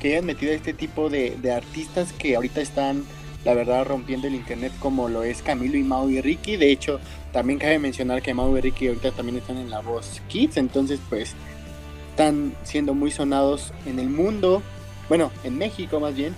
[0.00, 3.04] que hayan metido a este tipo de, de artistas que ahorita están
[3.44, 6.56] la verdad rompiendo el internet como lo es Camilo y Mau y Ricky.
[6.56, 7.00] De hecho,
[7.32, 11.00] también cabe mencionar que Mau y Ricky ahorita también están en la voz Kids, entonces
[11.08, 11.34] pues
[12.10, 14.62] están siendo muy sonados en el mundo,
[15.08, 16.34] bueno, en México más bien.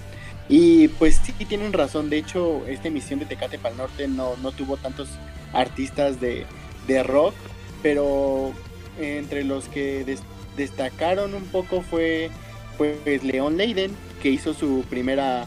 [0.49, 4.37] Y pues sí tienen razón, de hecho esta emisión de Tecate para el Norte no,
[4.43, 5.09] no tuvo tantos
[5.55, 6.45] artistas de,
[6.87, 7.35] de rock,
[7.83, 8.53] pero
[9.01, 10.23] entre los que des-
[10.57, 12.31] destacaron un poco fue
[12.77, 13.93] pues León Leiden,
[14.23, 15.47] que hizo su primera,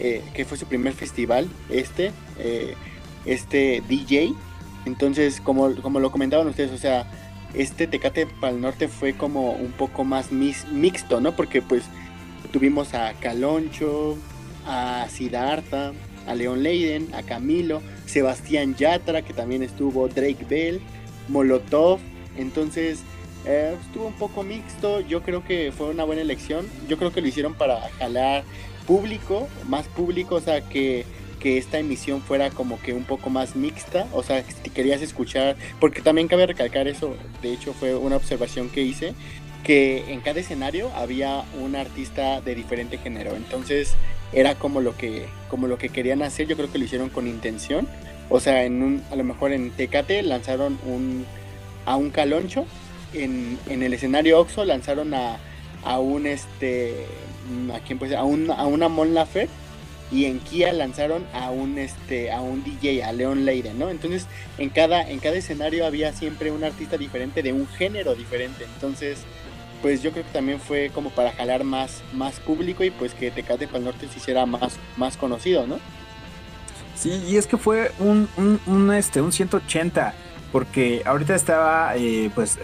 [0.00, 2.74] eh, que fue su primer festival, este, eh,
[3.24, 4.32] este DJ.
[4.84, 7.10] Entonces, como, como lo comentaban ustedes, o sea,
[7.54, 11.34] este Tecate para el Norte fue como un poco más mixto, ¿no?
[11.34, 11.84] Porque pues
[12.52, 14.16] tuvimos a Caloncho,
[14.66, 15.92] a Siddhartha,
[16.26, 20.80] a León Leiden, a Camilo, Sebastián Yatra, que también estuvo, Drake Bell,
[21.28, 22.00] Molotov.
[22.36, 23.00] Entonces,
[23.46, 25.00] eh, estuvo un poco mixto.
[25.00, 26.68] Yo creo que fue una buena elección.
[26.86, 28.44] Yo creo que lo hicieron para jalar
[28.88, 31.04] público, más público, o sea, que,
[31.38, 34.08] que esta emisión fuera como que un poco más mixta.
[34.12, 38.70] O sea, si querías escuchar, porque también cabe recalcar eso, de hecho fue una observación
[38.70, 39.12] que hice,
[39.62, 43.36] que en cada escenario había un artista de diferente género.
[43.36, 43.94] Entonces,
[44.32, 46.46] era como lo que, como lo que querían hacer.
[46.46, 47.86] Yo creo que lo hicieron con intención.
[48.30, 51.26] O sea, en un, a lo mejor en Tecate lanzaron un,
[51.84, 52.64] a un caloncho.
[53.12, 55.38] En, en el escenario Oxo lanzaron a,
[55.84, 57.06] a un este
[57.74, 58.18] a quién puede ser?
[58.18, 59.52] a un a una Mon Laferte
[60.10, 64.26] y en Kia lanzaron a un este a un DJ a Leon Leiden no entonces
[64.56, 69.18] en cada en cada escenario había siempre un artista diferente de un género diferente entonces
[69.82, 73.30] pues yo creo que también fue como para jalar más más público y pues que
[73.30, 75.78] Tecate para el Norte se hiciera más más conocido no
[76.98, 78.28] Sí, y es que fue un,
[78.66, 80.14] un, este, un 180,
[80.50, 81.92] porque ahorita estaba
[82.34, 82.58] pues,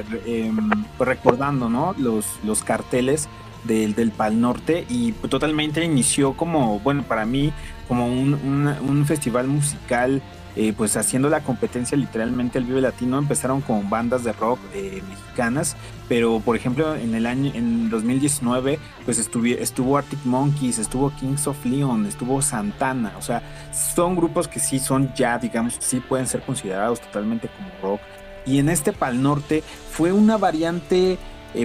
[0.99, 1.95] pues recordando, ¿no?
[1.99, 3.29] Los, los carteles
[3.65, 7.53] del, del Pal Norte y totalmente inició como, bueno, para mí,
[7.89, 10.23] como un, un, festival musical,
[10.57, 15.03] eh, pues haciendo la competencia literalmente el Vive Latino, empezaron con bandas de rock eh,
[15.09, 15.77] mexicanas,
[16.09, 21.65] pero por ejemplo en el año, en 2019, pues estuvo Arctic Monkeys, estuvo Kings of
[21.67, 23.43] Leon, estuvo Santana, o sea,
[23.73, 28.01] son grupos que sí son ya, digamos, sí pueden ser considerados totalmente como rock.
[28.47, 31.19] Y en este Pal Norte fue una variante,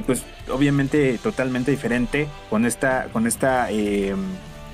[0.05, 4.15] pues obviamente totalmente diferente, con esta, con esta eh,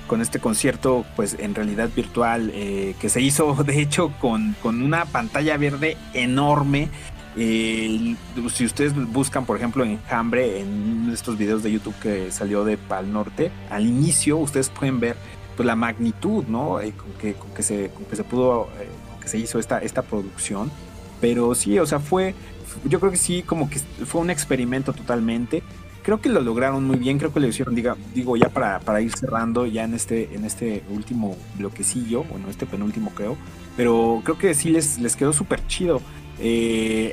[0.06, 4.82] con este concierto, pues en realidad virtual, eh, que se hizo de hecho con, con
[4.82, 6.88] una pantalla verde enorme.
[7.36, 12.78] Si ustedes buscan, por ejemplo, en Hambre, en estos videos de YouTube que salió de
[12.78, 15.16] Pal Norte, al inicio ustedes pueden ver
[15.54, 16.80] pues, la magnitud, ¿no?
[16.80, 18.68] Eh, con, que, con, que, se, con que se pudo,
[19.20, 20.70] que se hizo esta, esta producción.
[21.20, 22.34] Pero sí, o sea, fue,
[22.84, 25.62] yo creo que sí, como que fue un experimento totalmente
[26.06, 29.00] creo que lo lograron muy bien, creo que lo hicieron, diga, digo, ya para, para
[29.00, 33.36] ir cerrando ya en este, en este último bloquecillo, bueno, este penúltimo creo,
[33.76, 36.00] pero creo que sí les, les quedó súper chido.
[36.38, 37.12] Eh,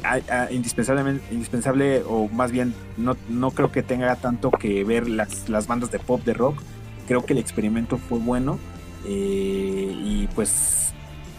[0.51, 5.65] indispensablemente, indispensable, o más bien, no, no creo que tenga tanto que ver las, las
[5.65, 6.61] bandas de pop, de rock.
[7.07, 8.59] Creo que el experimento fue bueno.
[9.05, 10.93] Eh, y pues,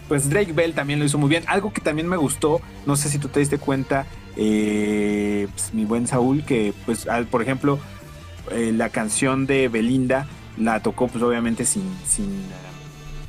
[0.08, 1.44] pues Drake Bell también lo hizo muy bien.
[1.46, 5.84] Algo que también me gustó, no sé si tú te diste cuenta, eh, pues, mi
[5.84, 7.78] buen Saúl, que pues por ejemplo
[8.50, 10.26] eh, la canción de Belinda
[10.56, 12.42] la tocó pues obviamente sin, sin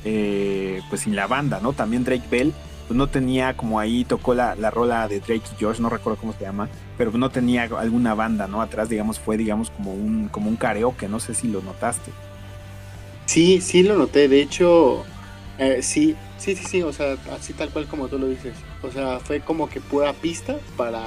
[0.04, 1.72] eh, pues sin la banda, ¿no?
[1.72, 2.52] También Drake Bell
[2.86, 6.20] pues no tenía como ahí tocó la, la rola de Drake y George, no recuerdo
[6.20, 8.62] cómo se llama, pero no tenía alguna banda, ¿no?
[8.62, 12.12] Atrás, digamos, fue digamos como un, como un karaoke, no sé si lo notaste.
[13.24, 15.04] Sí, sí lo noté, de hecho,
[15.58, 18.54] eh, sí, sí, sí, sí, o sea, así tal cual como tú lo dices.
[18.82, 21.02] O sea, fue como que pura pista para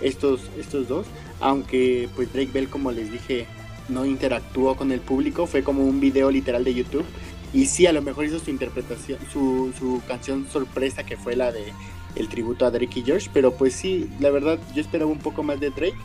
[0.00, 1.06] estos, estos dos.
[1.40, 3.46] Aunque pues Drake Bell, como les dije,
[3.88, 5.46] no interactuó con el público.
[5.46, 7.04] Fue como un video literal de YouTube.
[7.52, 11.50] Y sí, a lo mejor hizo su interpretación, su, su canción sorpresa que fue la
[11.50, 11.72] de
[12.16, 13.30] el tributo a Drake y George.
[13.32, 15.98] Pero pues sí, la verdad yo esperaba un poco más de Drake.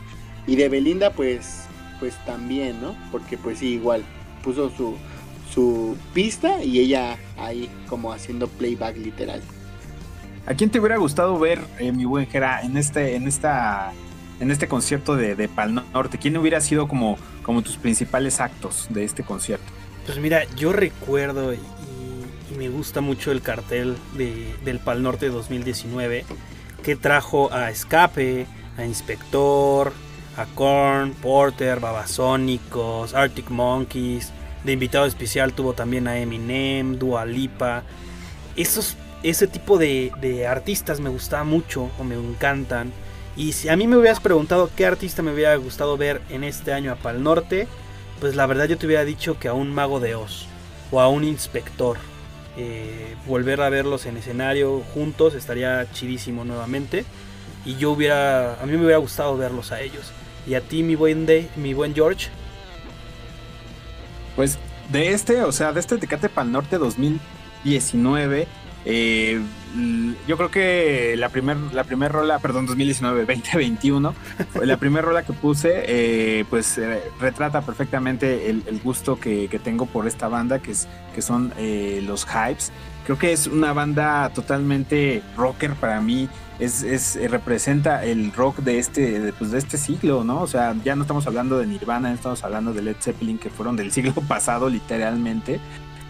[0.46, 1.64] Y de Belinda pues,
[1.98, 2.96] pues también, ¿no?
[3.10, 4.04] Porque pues sí, igual
[4.42, 4.94] puso su,
[5.56, 9.40] su pista y ella ahí como haciendo playback literal.
[10.46, 13.94] ¿A quién te hubiera gustado ver, eh, mi buen Jera, en este, en esta,
[14.38, 16.18] en este concierto de, de Pal Norte?
[16.18, 19.64] ¿Quién hubiera sido como, como tus principales actos de este concierto?
[20.04, 25.30] Pues mira, yo recuerdo y, y me gusta mucho el cartel de, del Pal Norte
[25.30, 26.26] 2019
[26.82, 28.46] que trajo a Escape,
[28.76, 29.90] a Inspector,
[30.36, 34.32] a Korn, Porter, Babasónicos, Arctic Monkeys.
[34.66, 37.84] De invitado especial tuvo también a Eminem, Dua Lipa.
[38.56, 42.92] Esos, ese tipo de, de, artistas me gustaba mucho o me encantan.
[43.36, 46.72] Y si a mí me hubieras preguntado qué artista me hubiera gustado ver en este
[46.72, 47.68] año a Pal Norte,
[48.18, 50.46] pues la verdad yo te hubiera dicho que a un mago de Oz
[50.90, 51.98] o a un inspector.
[52.58, 57.04] eh, volver a verlos en escenario juntos estaría chidísimo nuevamente.
[57.64, 60.10] Y yo hubiera, a mí me hubiera gustado verlos a ellos.
[60.44, 62.30] Y a ti, mi buen, Day, mi buen George.
[64.36, 64.58] Pues
[64.92, 68.46] de este, o sea, de este Tecate Pal Norte 2019,
[68.84, 69.40] eh,
[70.26, 74.14] yo creo que la primer, la primer rola, perdón, 2019, 2021,
[74.52, 79.86] fue la primera rola que puse, eh, pues eh, retrata perfectamente el, gusto que, tengo
[79.86, 82.72] por esta banda, que, es, que son eh, los Hypes.
[83.04, 86.28] Creo que es una banda totalmente rocker para mí.
[86.58, 90.40] Es, es- representa el rock de este, pues, de este siglo, ¿no?
[90.40, 93.76] O sea, ya no estamos hablando de Nirvana, estamos hablando de Led Zeppelin, que fueron
[93.76, 95.60] del siglo pasado, literalmente.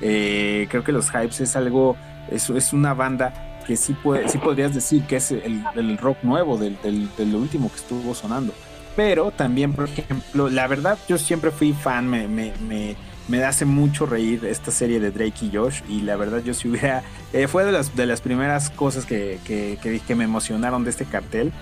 [0.00, 1.96] Creo que los Hypes es algo,
[2.30, 6.18] es, es una banda que sí, puede, sí podrías decir que es el, el rock
[6.22, 8.52] nuevo del, del, del último que estuvo sonando.
[8.94, 12.96] Pero también, por ejemplo, la verdad, yo siempre fui fan, me, me, me,
[13.28, 15.82] me hace mucho reír esta serie de Drake y Josh.
[15.88, 17.02] Y la verdad, yo si hubiera.
[17.32, 20.90] eh, fue de las, de las primeras cosas que, que, que, que me emocionaron de
[20.90, 21.52] este cartel,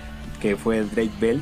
[0.41, 1.41] que fue Drake Bell.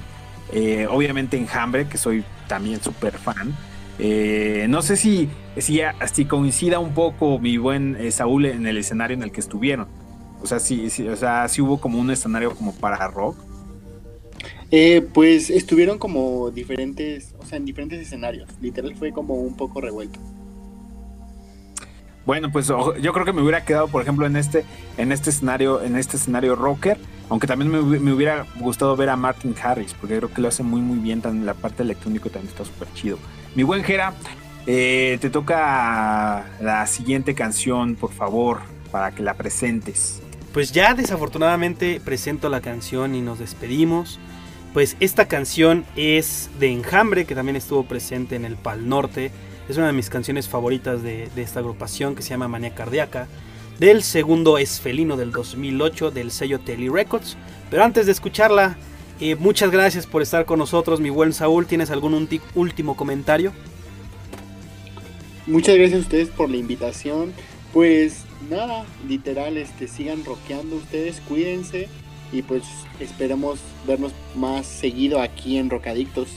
[0.52, 3.54] Eh, obviamente Enjambre, que soy también súper fan.
[4.00, 8.78] Eh, no sé si, si, si coincida un poco mi buen eh, Saúl en el
[8.78, 9.88] escenario en el que estuvieron.
[10.44, 13.38] O sea, sí, sí, o sea, sí hubo como un escenario como para rock.
[14.72, 18.50] Eh, pues estuvieron como diferentes, o sea, en diferentes escenarios.
[18.62, 20.20] Literal fue como un poco revuelto.
[22.26, 24.66] Bueno, pues yo creo que me hubiera quedado, por ejemplo, en este,
[24.98, 26.98] en este escenario, en este escenario rocker,
[27.30, 30.64] aunque también me, me hubiera gustado ver a Martin Harris, porque creo que lo hace
[30.64, 33.18] muy muy bien, también la parte electrónica también está súper chido.
[33.56, 34.14] Mi buen Jera,
[34.66, 40.23] eh, te toca la siguiente canción, por favor, para que la presentes.
[40.54, 44.20] Pues ya desafortunadamente presento la canción y nos despedimos.
[44.72, 49.32] Pues esta canción es de Enjambre, que también estuvo presente en el Pal Norte.
[49.68, 53.28] Es una de mis canciones favoritas de, esta agrupación que se llama Manía Cardíaca.
[53.80, 57.36] Del segundo es Felino del 2008 del sello Tele Records.
[57.72, 58.78] Pero antes de escucharla,
[59.20, 61.66] eh, muchas gracias por estar con nosotros, mi buen Saúl.
[61.66, 63.54] ¿Tienes algún último comentario?
[65.48, 67.34] Muchas gracias a ustedes por la invitación.
[67.74, 71.88] Pues nada, literal, este, sigan rockeando ustedes, cuídense
[72.32, 72.64] y pues
[73.00, 76.30] esperemos vernos más seguido aquí en Rocadictos.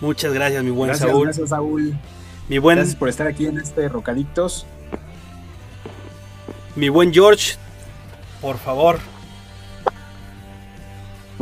[0.00, 1.24] Muchas gracias, mi buen gracias, Saúl.
[1.24, 1.96] gracias, Saúl.
[2.48, 4.66] Mi buen, Gracias por estar aquí en este Rocadictos.
[6.74, 7.54] mi buen George,
[8.40, 8.98] por favor.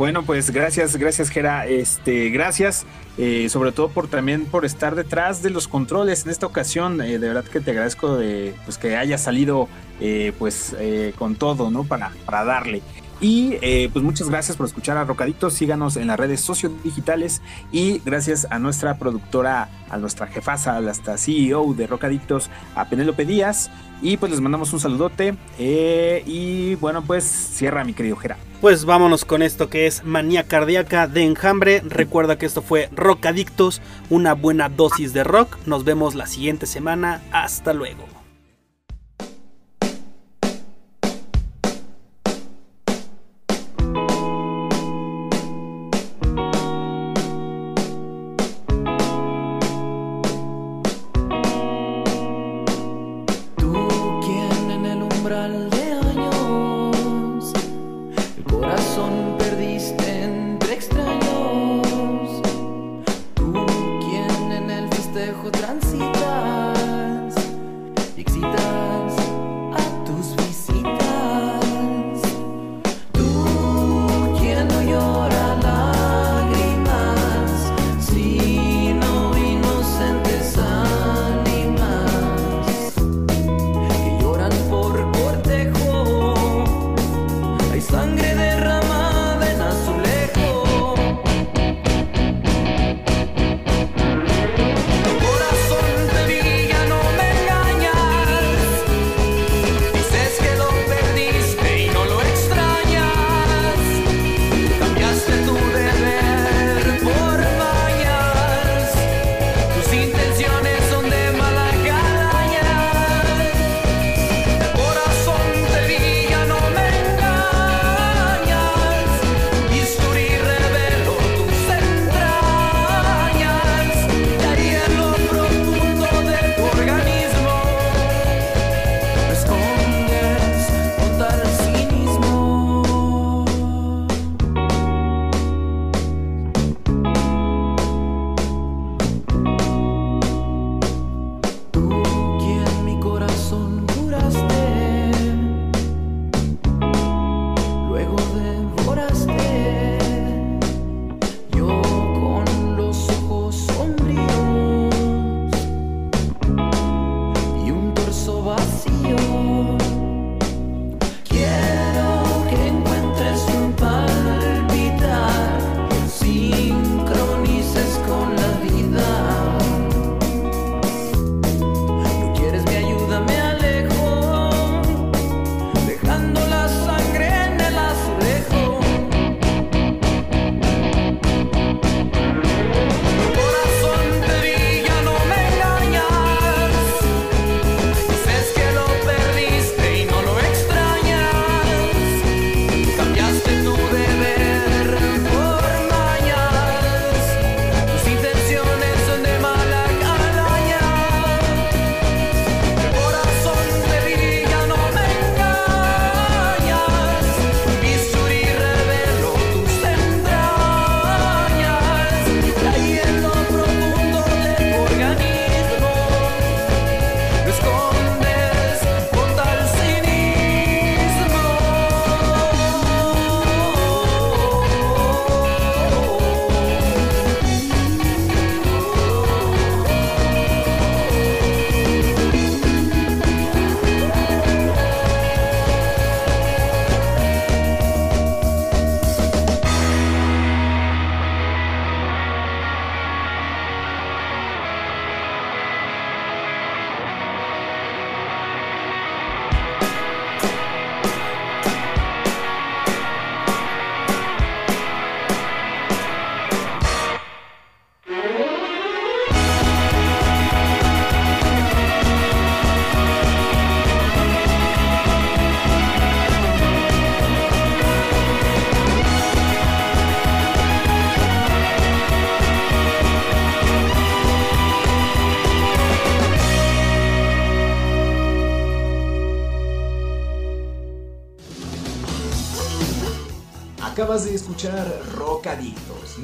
[0.01, 2.87] Bueno, pues gracias, gracias Gera, este, gracias
[3.19, 7.19] eh, sobre todo por también por estar detrás de los controles en esta ocasión, eh,
[7.19, 9.67] de verdad que te agradezco de pues que haya salido
[9.99, 11.83] eh, pues eh, con todo, ¿no?
[11.83, 12.81] Para, para darle.
[13.21, 17.99] Y eh, pues muchas gracias por escuchar a Rocaditos, síganos en las redes sociodigitales y
[17.99, 23.69] gracias a nuestra productora, a nuestra jefaza, a nuestra CEO de Rocaditos, a Penélope Díaz.
[24.01, 25.35] Y pues les mandamos un saludote.
[25.59, 28.37] eh, y bueno, pues cierra mi querido Gera.
[28.59, 31.81] Pues vámonos con esto que es Manía Cardíaca de Enjambre.
[31.85, 35.57] Recuerda que esto fue Rock Adictos, una buena dosis de rock.
[35.67, 37.21] Nos vemos la siguiente semana.
[37.31, 38.20] Hasta luego.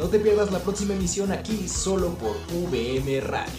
[0.08, 2.38] No te pierdas la próxima emisión aquí solo por
[2.72, 3.57] VM Radio.